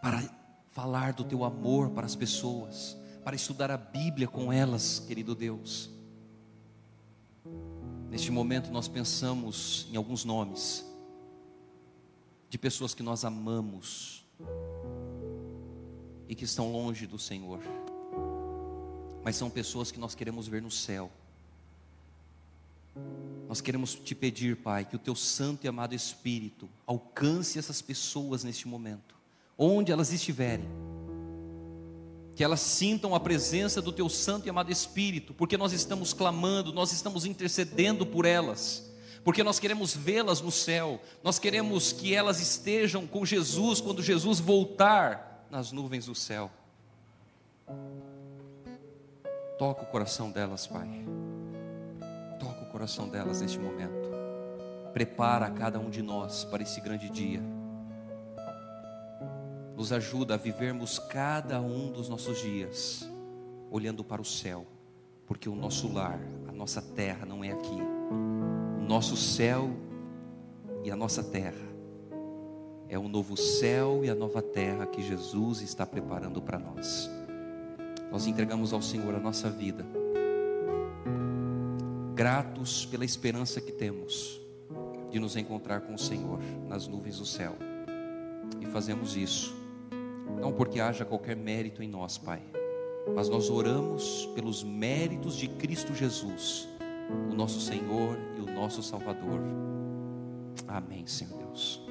para 0.00 0.22
falar 0.68 1.12
do 1.12 1.24
Teu 1.24 1.44
amor 1.44 1.90
para 1.90 2.06
as 2.06 2.14
pessoas, 2.14 2.96
para 3.24 3.34
estudar 3.34 3.70
a 3.70 3.76
Bíblia 3.76 4.28
com 4.28 4.52
elas, 4.52 5.00
querido 5.00 5.34
Deus 5.34 5.90
Neste 8.10 8.30
momento 8.30 8.70
nós 8.70 8.88
pensamos 8.88 9.86
em 9.92 9.96
alguns 9.96 10.24
nomes 10.24 10.84
de 12.48 12.56
pessoas 12.56 12.94
que 12.94 13.02
nós 13.02 13.22
amamos 13.24 14.24
e 16.28 16.34
que 16.34 16.44
estão 16.44 16.70
longe 16.70 17.06
do 17.06 17.18
Senhor, 17.18 17.60
mas 19.24 19.34
são 19.34 19.48
pessoas 19.48 19.90
que 19.90 19.98
nós 19.98 20.14
queremos 20.14 20.46
ver 20.46 20.60
no 20.60 20.70
céu. 20.70 21.10
Nós 23.48 23.60
queremos 23.60 23.94
te 23.94 24.14
pedir, 24.14 24.56
Pai, 24.56 24.84
que 24.84 24.96
o 24.96 24.98
teu 24.98 25.14
santo 25.14 25.64
e 25.64 25.68
amado 25.68 25.94
Espírito 25.94 26.68
alcance 26.86 27.58
essas 27.58 27.80
pessoas 27.80 28.44
neste 28.44 28.68
momento, 28.68 29.14
onde 29.56 29.90
elas 29.90 30.12
estiverem. 30.12 30.68
Que 32.34 32.44
elas 32.44 32.60
sintam 32.60 33.14
a 33.14 33.20
presença 33.20 33.82
do 33.82 33.90
Teu 33.90 34.08
Santo 34.08 34.46
e 34.46 34.50
amado 34.50 34.70
Espírito, 34.70 35.34
porque 35.34 35.56
nós 35.56 35.72
estamos 35.72 36.12
clamando, 36.12 36.72
nós 36.72 36.92
estamos 36.92 37.24
intercedendo 37.24 38.06
por 38.06 38.24
elas, 38.24 38.88
porque 39.24 39.42
nós 39.42 39.58
queremos 39.58 39.96
vê-las 39.96 40.40
no 40.40 40.52
céu, 40.52 41.00
nós 41.24 41.38
queremos 41.38 41.90
que 41.90 42.14
elas 42.14 42.40
estejam 42.40 43.06
com 43.06 43.26
Jesus 43.26 43.80
quando 43.80 44.02
Jesus 44.02 44.38
voltar 44.38 45.27
nas 45.50 45.72
nuvens 45.72 46.06
do 46.06 46.14
céu. 46.14 46.50
Toca 49.58 49.82
o 49.82 49.86
coração 49.86 50.30
delas, 50.30 50.66
Pai. 50.66 50.88
Toca 52.38 52.62
o 52.62 52.70
coração 52.70 53.08
delas 53.08 53.40
neste 53.40 53.58
momento. 53.58 54.08
Prepara 54.92 55.50
cada 55.50 55.78
um 55.78 55.90
de 55.90 56.02
nós 56.02 56.44
para 56.44 56.62
esse 56.62 56.80
grande 56.80 57.08
dia 57.10 57.42
nos 59.78 59.92
ajuda 59.92 60.34
a 60.34 60.36
vivermos 60.36 60.98
cada 60.98 61.60
um 61.60 61.92
dos 61.92 62.08
nossos 62.08 62.40
dias 62.40 63.08
olhando 63.70 64.02
para 64.02 64.20
o 64.20 64.24
céu, 64.24 64.66
porque 65.24 65.48
o 65.48 65.54
nosso 65.54 65.92
lar, 65.92 66.18
a 66.48 66.52
nossa 66.52 66.82
terra 66.82 67.24
não 67.24 67.44
é 67.44 67.52
aqui. 67.52 67.78
O 68.76 68.82
nosso 68.82 69.16
céu 69.16 69.70
e 70.82 70.90
a 70.90 70.96
nossa 70.96 71.22
terra 71.22 71.67
é 72.88 72.98
o 72.98 73.08
novo 73.08 73.36
céu 73.36 74.04
e 74.04 74.10
a 74.10 74.14
nova 74.14 74.40
terra 74.40 74.86
que 74.86 75.02
Jesus 75.02 75.60
está 75.60 75.84
preparando 75.84 76.40
para 76.40 76.58
nós. 76.58 77.10
Nós 78.10 78.26
entregamos 78.26 78.72
ao 78.72 78.80
Senhor 78.80 79.14
a 79.14 79.20
nossa 79.20 79.50
vida, 79.50 79.84
gratos 82.14 82.86
pela 82.86 83.04
esperança 83.04 83.60
que 83.60 83.72
temos 83.72 84.40
de 85.10 85.20
nos 85.20 85.36
encontrar 85.36 85.82
com 85.82 85.94
o 85.94 85.98
Senhor 85.98 86.40
nas 86.66 86.86
nuvens 86.86 87.18
do 87.18 87.26
céu. 87.26 87.54
E 88.60 88.66
fazemos 88.66 89.16
isso 89.16 89.58
não 90.40 90.52
porque 90.52 90.80
haja 90.80 91.04
qualquer 91.04 91.36
mérito 91.36 91.82
em 91.82 91.88
nós, 91.88 92.16
Pai, 92.16 92.42
mas 93.14 93.28
nós 93.28 93.50
oramos 93.50 94.26
pelos 94.34 94.62
méritos 94.62 95.36
de 95.36 95.48
Cristo 95.48 95.94
Jesus, 95.94 96.68
o 97.30 97.34
nosso 97.34 97.60
Senhor 97.60 98.18
e 98.36 98.40
o 98.40 98.46
nosso 98.46 98.82
Salvador. 98.82 99.40
Amém, 100.66 101.06
Senhor 101.06 101.36
Deus. 101.38 101.87